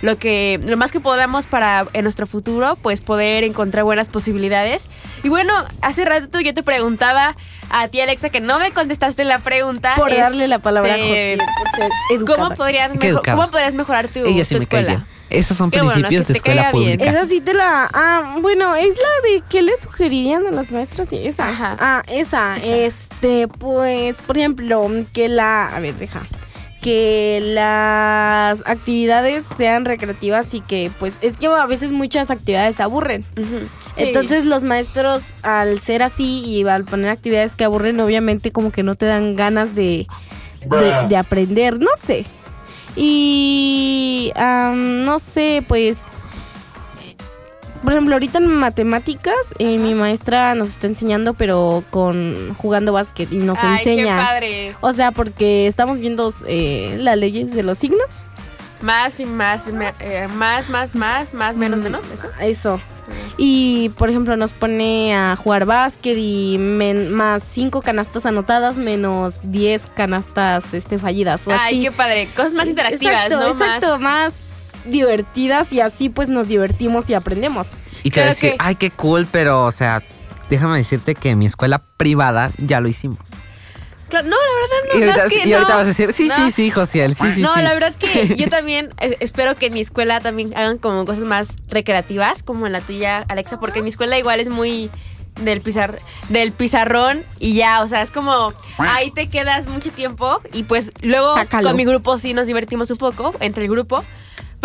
lo 0.07 0.17
que, 0.19 0.61
lo 0.65 0.77
más 0.77 0.93
que 0.93 1.01
podamos 1.01 1.45
para 1.47 1.87
en 1.93 2.05
nuestro 2.05 2.27
futuro, 2.27 2.77
pues 2.81 3.01
poder 3.01 3.45
encontrar 3.45 3.85
buenas 3.85 4.09
posibilidades. 4.09 4.89
Y 5.23 5.29
bueno, 5.29 5.53
hace 5.83 6.05
rato 6.05 6.41
yo 6.41 6.55
te 6.55 6.63
preguntaba 6.63 7.37
a 7.71 7.89
ti, 7.89 8.01
Alexa, 8.01 8.31
que 8.31 8.41
no 8.41 8.59
me 8.59 8.71
contestaste 8.71 9.25
la 9.25 9.41
pregunta. 9.41 9.95
Por 9.97 10.09
este, 10.11 10.21
darle 10.23 10.49
la 10.49 10.61
palabra 10.61 10.95
a 10.95 10.99
José, 10.99 11.39
por 11.59 11.71
ser 11.77 11.91
educada. 12.11 12.39
¿Cómo 12.45 12.55
podrías, 12.57 12.93
Qué 12.93 12.99
mejo- 12.99 13.19
educada. 13.19 13.37
¿Cómo 13.37 13.51
podrías 13.51 13.75
mejorar 13.75 14.09
tu, 14.09 14.21
Ella 14.21 14.45
sí 14.45 14.55
tu 14.55 14.61
me 14.61 14.67
cae 14.67 14.81
escuela? 14.81 14.89
bien. 15.05 15.17
Esos 15.29 15.57
son 15.57 15.73
Qué 15.73 15.79
bueno, 15.83 15.93
principios 15.95 16.27
que 16.27 16.33
de 16.35 16.37
escuela 16.39 16.71
bien. 16.71 16.99
pública. 16.99 17.05
Esa 17.11 17.27
sí 17.27 17.41
te 17.41 17.53
la. 17.53 17.91
Ah, 17.93 18.37
bueno, 18.41 18.77
es 18.77 18.95
la 18.95 19.29
de 19.29 19.43
qué 19.51 19.61
le 19.63 19.77
sugerirían 19.77 20.47
a 20.47 20.53
las 20.53 20.71
maestras 20.71 21.13
y 21.13 21.27
esa. 21.27 21.49
Ajá. 21.49 21.77
Ah, 21.81 22.03
esa. 22.07 22.55
Este, 22.63 23.49
pues, 23.49 24.23
por 24.23 24.39
ejemplo, 24.39 24.89
que 25.13 25.29
la. 25.29 25.75
A 25.75 25.81
ver, 25.81 25.95
deja. 25.97 26.21
Que 26.87 27.41
las 27.43 28.63
actividades 28.65 29.45
sean 29.57 29.85
recreativas 29.85 30.55
y 30.55 30.61
que, 30.61 30.93
pues, 31.01 31.17
es 31.21 31.37
que 31.37 31.49
a 31.49 31.67
veces 31.67 31.91
muchas 31.91 32.31
actividades 32.31 32.79
aburren. 32.79 33.25
Sí. 33.35 33.43
Entonces 33.97 34.45
los 34.45 34.63
maestros 34.63 35.35
al 35.43 35.81
ser 35.81 36.05
así 36.05 36.45
y 36.45 36.65
al 36.69 36.85
poner 36.85 37.11
actividades 37.11 37.57
que 37.57 37.65
aburren, 37.65 37.99
obviamente 37.99 38.53
como 38.53 38.71
que 38.71 38.85
no 38.85 38.95
te 38.95 39.07
dan 39.07 39.35
ganas 39.35 39.75
de, 39.75 40.07
de, 40.61 41.09
de 41.09 41.17
aprender, 41.17 41.81
no 41.81 41.91
sé. 42.01 42.25
Y 42.95 44.33
no 44.37 45.19
sé, 45.19 45.65
pues, 45.67 46.05
por 47.87 47.95
ejemplo, 47.95 48.15
ahorita 48.17 48.37
en 48.39 48.49
matemáticas, 48.49 49.35
eh, 49.59 49.79
mi 49.79 49.95
maestra 49.95 50.55
nos 50.55 50.69
está 50.69 50.87
enseñando, 50.89 51.33
pero 51.33 51.83
con 51.91 52.53
jugando 52.59 52.93
básquet 52.93 53.33
y 53.33 53.39
nos 53.39 53.59
Ay, 53.63 53.83
qué 53.85 53.93
enseña. 53.95 54.17
padre. 54.19 54.75
O 54.83 54.93
sea, 54.93 55.13
porque 55.13 55.67
estamos 55.67 55.99
viendo 55.99 56.31
eh, 56.47 56.97
las 57.01 57.17
leyes 57.17 57.55
de 57.55 57.63
los 57.63 57.79
signos. 57.79 58.25
Más 58.83 59.21
y 59.21 59.25
más, 59.25 59.69
me- 59.69 59.95
eh, 60.01 60.29
más, 60.29 60.69
más, 60.69 60.95
más, 60.95 61.33
más, 61.33 61.57
menos, 61.57 61.79
Mm, 61.79 61.83
menos, 61.85 62.11
eso. 62.13 62.27
Eso. 62.41 62.81
Y 63.39 63.91
por 63.91 64.11
ejemplo 64.11 64.37
nos 64.37 64.53
pone 64.53 65.15
a 65.15 65.37
jugar 65.37 65.65
básquet 65.65 66.19
y 66.19 66.57
men- 66.59 67.11
más 67.13 67.43
cinco 67.45 67.81
canastas 67.81 68.27
anotadas 68.27 68.79
menos 68.79 69.39
10 69.45 69.87
canastas 69.95 70.75
este, 70.75 70.99
fallidas 70.99 71.47
o 71.47 71.53
Ay, 71.53 71.59
así. 71.77 71.83
qué 71.85 71.93
padre. 71.93 72.29
Cosas 72.35 72.55
más 72.55 72.67
interactivas, 72.67 73.15
exacto, 73.27 73.39
¿no? 73.39 73.47
Exacto, 73.47 73.99
más... 74.01 74.35
divertidas 74.89 75.73
y 75.73 75.81
así 75.81 76.09
pues 76.09 76.29
nos 76.29 76.49
divertimos 76.49 77.09
y 77.11 77.15
aprendemos. 77.15 77.75
Y 78.03 78.11
te 78.11 78.15
Creo 78.21 78.27
decir, 78.27 78.51
que- 78.53 78.57
ay, 78.61 78.75
qué 78.77 78.91
cool, 78.91 79.27
pero, 79.31 79.65
o 79.65 79.71
sea, 79.73 80.03
déjame 80.51 80.77
decirte 80.79 81.15
que 81.15 81.31
en 81.31 81.39
mi 81.39 81.47
escuela 81.47 81.83
privada 81.97 82.51
ya 82.59 82.81
lo 82.81 82.89
hicimos. 82.89 83.31
Claro, 84.09 84.29
no, 84.29 84.37
la 84.37 84.61
verdad 84.61 84.77
no. 84.93 84.99
y 84.99 85.01
no, 85.01 85.07
ahorita, 85.07 85.27
es 85.27 85.43
que 85.43 85.49
y 85.49 85.53
ahorita 85.53 85.73
no. 85.73 85.79
vas 85.79 85.85
a 85.85 85.89
decir, 85.89 86.13
sí, 86.13 86.29
No. 86.29 86.35
sí, 86.37 86.53
sí, 86.53 86.71
Josiel, 86.71 87.15
sí, 87.17 87.33
sí, 87.33 87.43
no, 87.43 87.55
sí. 87.55 87.61
la 87.63 87.75
verdad 87.75 87.93
que 87.99 88.35
yo 88.39 88.49
también 88.49 88.91
eh, 89.01 89.17
espero 89.19 89.57
que 89.57 89.67
en 89.67 89.75
mi 89.75 89.81
escuela 89.81 90.21
también 90.21 90.57
hagan 90.57 90.79
como 90.79 91.05
cosas 91.05 91.25
más 91.25 91.49
recreativas, 91.69 92.45
como 92.45 92.67
en 92.69 92.73
la 92.73 92.81
tuya, 92.81 93.25
Alexa, 93.29 93.59
porque 93.59 93.81
en 93.81 93.85
mi 93.85 93.91
escuela 93.91 94.17
igual 94.17 94.39
es 94.39 94.49
muy 94.49 94.91
del 95.41 95.61
pizar 95.61 95.99
del 96.29 96.53
pizarrón 96.53 97.23
y 97.41 97.55
ya, 97.55 97.83
o 97.83 97.89
sea, 97.89 98.01
es 98.01 98.11
como 98.13 98.55
ahí 98.79 99.11
te 99.11 99.29
quedas 99.29 99.67
mucho 99.67 99.91
tiempo 99.91 100.41
y 100.53 100.63
pues 100.63 100.93
luego 101.03 101.35
Sácalo. 101.35 101.69
con 101.71 101.77
mi 101.77 101.85
grupo 101.85 102.17
sí 102.17 102.33
nos 102.33 102.47
divertimos 102.47 102.91
un 102.93 102.97
poco 102.99 103.35
entre 103.41 103.65
el 103.65 103.71
grupo, 103.71 104.03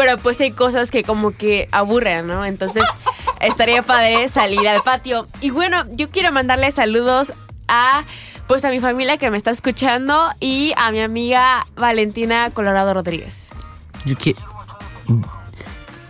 pero 0.01 0.17
pues 0.17 0.41
hay 0.41 0.49
cosas 0.49 0.89
que 0.89 1.03
como 1.03 1.29
que 1.29 1.69
aburren, 1.71 2.25
¿no? 2.25 2.43
Entonces 2.43 2.83
estaría 3.39 3.83
padre 3.83 4.29
salir 4.29 4.67
al 4.67 4.81
patio. 4.81 5.27
Y 5.41 5.51
bueno, 5.51 5.83
yo 5.91 6.09
quiero 6.09 6.31
mandarle 6.31 6.71
saludos 6.71 7.33
a 7.67 8.03
pues 8.47 8.65
a 8.65 8.71
mi 8.71 8.79
familia 8.79 9.17
que 9.17 9.29
me 9.29 9.37
está 9.37 9.51
escuchando 9.51 10.19
y 10.39 10.73
a 10.75 10.91
mi 10.91 11.01
amiga 11.01 11.67
Valentina 11.75 12.49
Colorado 12.49 12.95
Rodríguez. 12.95 13.49
Yo 14.03 14.15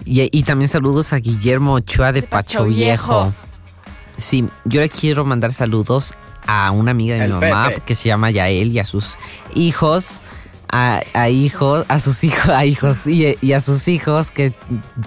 y, 0.06 0.30
y 0.40 0.44
también 0.44 0.70
saludos 0.70 1.12
a 1.12 1.18
Guillermo 1.18 1.74
Ochoa 1.74 2.14
de, 2.14 2.22
De 2.22 2.28
Pacho, 2.28 2.60
Pacho 2.60 2.70
Viejo. 2.70 3.24
Viejo. 3.26 3.34
Sí, 4.16 4.48
yo 4.64 4.80
le 4.80 4.88
quiero 4.88 5.26
mandar 5.26 5.52
saludos 5.52 6.14
a 6.48 6.72
una 6.72 6.92
amiga 6.92 7.16
de 7.16 7.26
El 7.26 7.34
mi 7.34 7.40
mamá 7.42 7.68
Pepe. 7.68 7.82
que 7.88 7.96
se 7.96 8.08
llama 8.08 8.32
Yael 8.32 8.72
y 8.72 8.80
a 8.80 8.86
sus 8.86 9.18
hijos. 9.54 10.22
A, 10.74 11.30
hijos, 11.30 11.86
a 11.90 12.00
sus 12.00 12.24
hijos, 12.24 12.50
a 12.50 12.66
hijos 12.66 13.06
y, 13.06 13.38
y 13.42 13.54
a 13.54 13.60
sus 13.60 13.88
hijos 13.90 14.32
que 14.32 14.54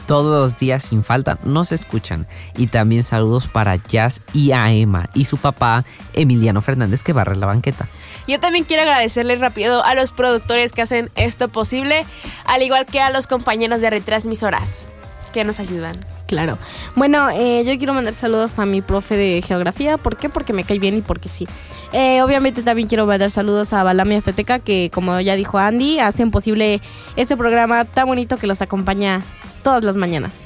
todos 0.06 0.40
los 0.40 0.58
días 0.58 0.82
sin 0.82 1.02
falta 1.02 1.38
nos 1.42 1.72
escuchan. 1.72 2.26
Y 2.56 2.66
también 2.66 3.02
saludos 3.02 3.46
para 3.46 3.76
Jazz 3.76 4.20
y 4.32 4.52
a 4.52 4.70
Emma 4.72 5.08
y 5.14 5.24
su 5.24 5.38
papá 5.38 5.84
Emiliano 6.12 6.60
Fernández 6.60 7.02
que 7.02 7.12
barre 7.12 7.36
la 7.36 7.46
banqueta. 7.46 7.88
Yo 8.28 8.40
también 8.40 8.64
quiero 8.64 8.82
agradecerles 8.82 9.40
rápido 9.40 9.82
a 9.84 9.94
los 9.94 10.12
productores 10.12 10.72
que 10.72 10.82
hacen 10.82 11.10
esto 11.14 11.48
posible, 11.48 12.04
al 12.44 12.62
igual 12.62 12.86
que 12.86 13.00
a 13.00 13.10
los 13.10 13.26
compañeros 13.26 13.80
de 13.80 13.90
retransmisoras 13.90 14.86
que 15.34 15.44
nos 15.44 15.60
ayudan. 15.60 15.94
Claro. 16.26 16.58
Bueno, 16.94 17.28
eh, 17.30 17.62
yo 17.66 17.76
quiero 17.76 17.92
mandar 17.92 18.14
saludos 18.14 18.58
a 18.58 18.64
mi 18.64 18.80
profe 18.80 19.16
de 19.16 19.42
geografía. 19.42 19.98
¿Por 19.98 20.16
qué? 20.16 20.28
Porque 20.30 20.52
me 20.54 20.64
cae 20.64 20.78
bien 20.78 20.96
y 20.96 21.02
porque 21.02 21.28
sí. 21.28 21.46
Eh, 21.92 22.22
obviamente 22.22 22.62
también 22.62 22.88
quiero 22.88 23.04
mandar 23.04 23.30
saludos 23.30 23.72
a 23.72 23.82
Balamia 23.82 24.22
Feteca, 24.22 24.58
que 24.60 24.90
como 24.94 25.20
ya 25.20 25.36
dijo 25.36 25.58
Andy, 25.58 25.98
hacen 25.98 26.30
posible 26.30 26.80
este 27.16 27.36
programa 27.36 27.84
tan 27.84 28.06
bonito 28.06 28.36
que 28.38 28.46
los 28.46 28.62
acompaña 28.62 29.22
todas 29.62 29.84
las 29.84 29.96
mañanas. 29.96 30.38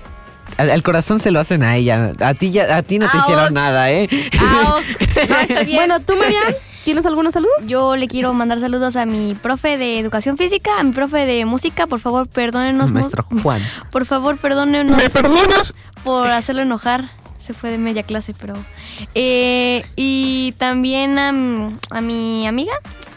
Al, 0.56 0.70
al 0.70 0.82
corazón 0.82 1.20
se 1.20 1.30
lo 1.30 1.38
hacen 1.38 1.62
a 1.62 1.76
ella. 1.76 2.10
A 2.20 2.34
ti, 2.34 2.50
ya, 2.50 2.76
a 2.76 2.82
ti 2.82 2.98
no 2.98 3.06
te 3.10 3.16
Ah, 3.18 3.20
hicieron 3.22 3.44
ok. 3.46 3.50
nada, 3.52 3.92
¿eh? 3.92 4.08
Ah, 4.40 4.76
ok. 4.78 5.28
No. 5.28 5.74
Bueno, 5.74 6.00
tú, 6.00 6.14
Marian, 6.16 6.42
¿tienes 6.88 7.04
algunos 7.04 7.34
saludos? 7.34 7.66
Yo 7.66 7.96
le 7.96 8.08
quiero 8.08 8.32
mandar 8.32 8.60
saludos 8.60 8.96
a 8.96 9.04
mi 9.04 9.34
profe 9.34 9.76
de 9.76 9.98
educación 9.98 10.38
física, 10.38 10.80
a 10.80 10.82
mi 10.82 10.92
profe 10.92 11.26
de 11.26 11.44
música. 11.44 11.86
Por 11.86 12.00
favor, 12.00 12.26
perdónenos. 12.26 12.90
Maestro 12.92 13.26
Juan. 13.42 13.60
Por 13.92 14.06
favor, 14.06 14.38
perdónenos. 14.38 14.96
¿Me 14.96 15.10
perdonas? 15.10 15.74
Por 16.02 16.30
hacerlo 16.30 16.62
enojar. 16.62 17.10
Se 17.36 17.52
fue 17.52 17.68
de 17.68 17.76
media 17.76 18.04
clase, 18.04 18.32
pero. 18.32 18.54
Eh, 19.14 19.84
y 19.96 20.54
también 20.56 21.18
a, 21.18 21.30
mi 22.00 22.46
amiga 22.46 22.72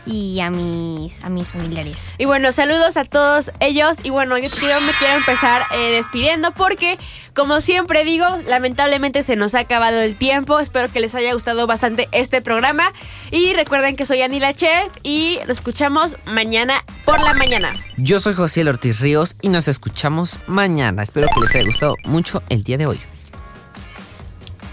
y 0.05 0.39
a 0.39 0.49
mis, 0.49 1.23
a 1.23 1.29
mis 1.29 1.51
familiares. 1.51 2.13
Y 2.17 2.25
bueno, 2.25 2.51
saludos 2.51 2.97
a 2.97 3.05
todos 3.05 3.51
ellos. 3.59 3.97
Y 4.03 4.09
bueno, 4.09 4.37
yo 4.37 4.49
quiero, 4.49 4.81
me 4.81 4.91
quiero 4.93 5.15
empezar 5.15 5.63
eh, 5.73 5.91
despidiendo 5.91 6.51
porque, 6.53 6.97
como 7.33 7.61
siempre 7.61 8.03
digo, 8.03 8.25
lamentablemente 8.47 9.23
se 9.23 9.35
nos 9.35 9.55
ha 9.55 9.59
acabado 9.59 9.99
el 9.99 10.15
tiempo. 10.15 10.59
Espero 10.59 10.91
que 10.91 10.99
les 10.99 11.15
haya 11.15 11.33
gustado 11.33 11.67
bastante 11.67 12.09
este 12.11 12.41
programa. 12.41 12.91
Y 13.31 13.53
recuerden 13.53 13.95
que 13.95 14.05
soy 14.05 14.21
Anila 14.21 14.53
Chef 14.53 14.89
y 15.03 15.39
lo 15.45 15.53
escuchamos 15.53 16.15
mañana 16.25 16.83
por 17.05 17.21
la 17.21 17.33
mañana. 17.33 17.73
Yo 17.97 18.19
soy 18.19 18.33
José 18.33 18.67
Ortiz 18.67 18.99
Ríos 18.99 19.35
y 19.41 19.49
nos 19.49 19.67
escuchamos 19.67 20.39
mañana. 20.47 21.03
Espero 21.03 21.27
que 21.33 21.41
les 21.41 21.55
haya 21.55 21.65
gustado 21.65 21.95
mucho 22.05 22.41
el 22.49 22.63
día 22.63 22.77
de 22.77 22.87
hoy. 22.87 22.99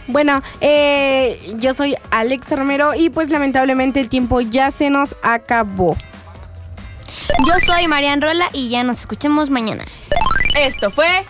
Bueno, 0.09 0.41
eh, 0.63 1.39
yo 1.59 1.75
soy 1.75 1.95
Alex 2.11 2.51
Romero 2.51 2.95
y 2.95 3.11
pues 3.11 3.29
lamentablemente 3.31 4.01
el 4.01 4.09
tiempo 4.09 4.41
ya 4.41 4.71
se 4.71 4.91
nos 4.91 5.15
acabó. 5.23 5.97
Yo 7.47 7.55
soy 7.67 7.87
Marian 7.87 8.23
Rola 8.23 8.47
y 8.55 8.71
ya 8.71 8.83
nos 8.85 9.01
escuchamos 9.01 9.51
mañana. 9.51 9.85
Esto 10.59 10.91
fue 10.91 11.27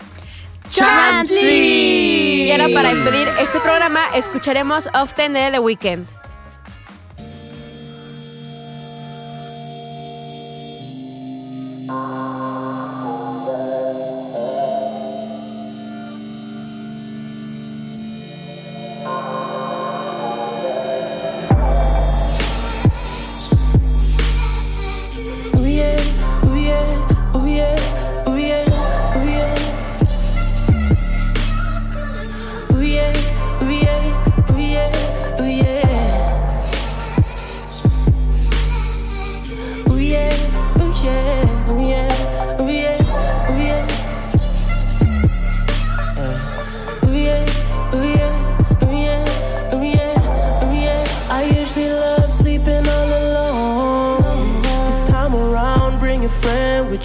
Chantley. 0.69 2.47
Y 2.47 2.51
ahora 2.51 2.67
para 2.73 2.89
despedir 2.93 3.27
este 3.39 3.59
programa 3.59 3.99
escucharemos 4.15 4.87
Often 4.93 5.33
de 5.33 5.51
The 5.51 5.59
Weeknd. 5.59 6.07
Ooh 11.91 12.38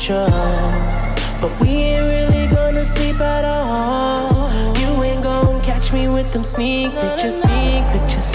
But 0.06 1.50
we 1.62 1.68
ain't 1.68 2.04
really 2.04 2.46
gonna 2.54 2.84
sleep 2.84 3.18
at 3.20 3.42
all. 3.42 4.52
You 4.78 5.02
ain't 5.02 5.22
gonna 5.22 5.62
catch 5.62 5.94
me 5.94 6.08
with 6.10 6.30
them 6.30 6.44
sneak 6.44 6.92
pictures, 6.92 7.40
sneak 7.40 7.86
pictures. 7.90 8.30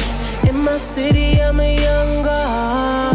In 0.49 0.57
my 0.57 0.77
city, 0.77 1.39
I'm 1.39 1.59
a 1.59 1.75
young 1.79 2.23
girl. 2.23 3.13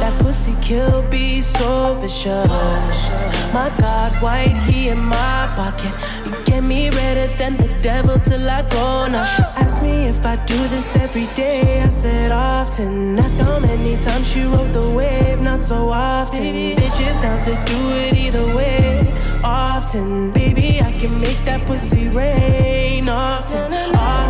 That 0.00 0.14
pussy 0.20 0.54
kill 0.60 1.00
be 1.08 1.40
so 1.40 1.94
vicious. 1.94 3.17
My 3.52 3.70
God, 3.80 4.12
white 4.22 4.56
he 4.66 4.88
in 4.88 4.98
my 4.98 5.50
pocket. 5.56 5.94
You 6.26 6.44
get 6.44 6.62
me 6.62 6.90
redder 6.90 7.34
than 7.36 7.56
the 7.56 7.68
devil 7.80 8.18
till 8.20 8.48
I 8.48 8.62
go. 8.68 9.06
Now 9.06 9.24
she 9.24 9.42
asked 9.56 9.82
me 9.82 10.06
if 10.06 10.24
I 10.24 10.36
do 10.44 10.68
this 10.68 10.94
every 10.96 11.26
day. 11.34 11.80
I 11.80 11.88
said 11.88 12.30
often. 12.30 13.18
Asked 13.18 13.40
how 13.40 13.58
many 13.58 13.96
times 14.02 14.30
she 14.30 14.42
rode 14.42 14.72
the 14.72 14.90
wave. 14.90 15.40
Not 15.40 15.62
so 15.62 15.88
often. 15.88 16.42
Bitches 16.42 17.20
down 17.22 17.42
to 17.44 17.52
do 17.72 17.80
it 18.02 18.12
either 18.14 18.46
way. 18.54 19.06
Often, 19.42 20.32
baby, 20.32 20.80
I 20.80 20.92
can 21.00 21.18
make 21.20 21.42
that 21.46 21.66
pussy 21.66 22.08
rain. 22.08 23.08
Often, 23.08 23.72
often. 23.94 24.27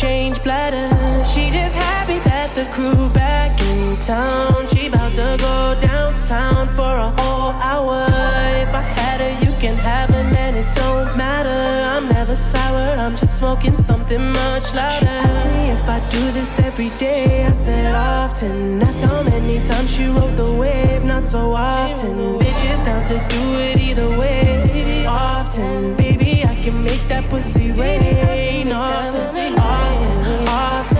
Change 0.00 0.42
bladder. 0.42 0.88
She 1.26 1.50
just 1.50 1.74
happy 1.74 2.18
that 2.20 2.54
the 2.54 2.64
crew 2.72 3.10
back 3.10 3.60
in 3.60 3.98
town. 3.98 4.66
She 4.68 4.86
about 4.86 5.12
to 5.12 5.36
go 5.38 5.78
downtown 5.78 6.68
for 6.74 6.96
a 7.08 7.10
whole 7.10 7.52
hour. 7.52 8.19
Smoking 13.40 13.74
something 13.74 14.32
much 14.32 14.74
louder. 14.74 14.98
She 14.98 15.06
asked 15.06 15.46
me 15.46 15.70
if 15.70 15.88
I 15.88 15.98
do 16.10 16.30
this 16.30 16.58
every 16.58 16.90
day. 16.98 17.46
I 17.46 17.52
said 17.52 17.94
often. 17.94 18.82
Asked 18.82 19.00
how 19.00 19.22
many 19.22 19.64
times 19.64 19.90
she 19.94 20.04
rode 20.04 20.36
the 20.36 20.52
wave. 20.52 21.04
Not 21.04 21.26
so 21.26 21.54
often. 21.54 22.38
Bitches 22.38 22.84
down 22.84 23.02
to 23.06 23.16
do 23.34 23.42
it 23.66 23.78
either 23.78 24.10
way. 24.18 25.06
Often, 25.06 25.96
baby, 25.96 26.44
I 26.44 26.54
can 26.62 26.84
make 26.84 27.02
that 27.08 27.30
pussy 27.30 27.72
rain. 27.72 28.70
Often, 28.72 29.58
often, 29.58 30.48
often. 30.48 30.90
Girl, 30.90 30.99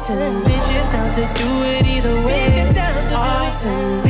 often. 0.00 0.42
Bitches 0.42 0.92
down 0.92 1.12
to 1.14 1.20
do 1.20 1.62
it 1.64 1.86
either 1.86 2.14
way. 2.24 2.68
Often, 3.12 4.09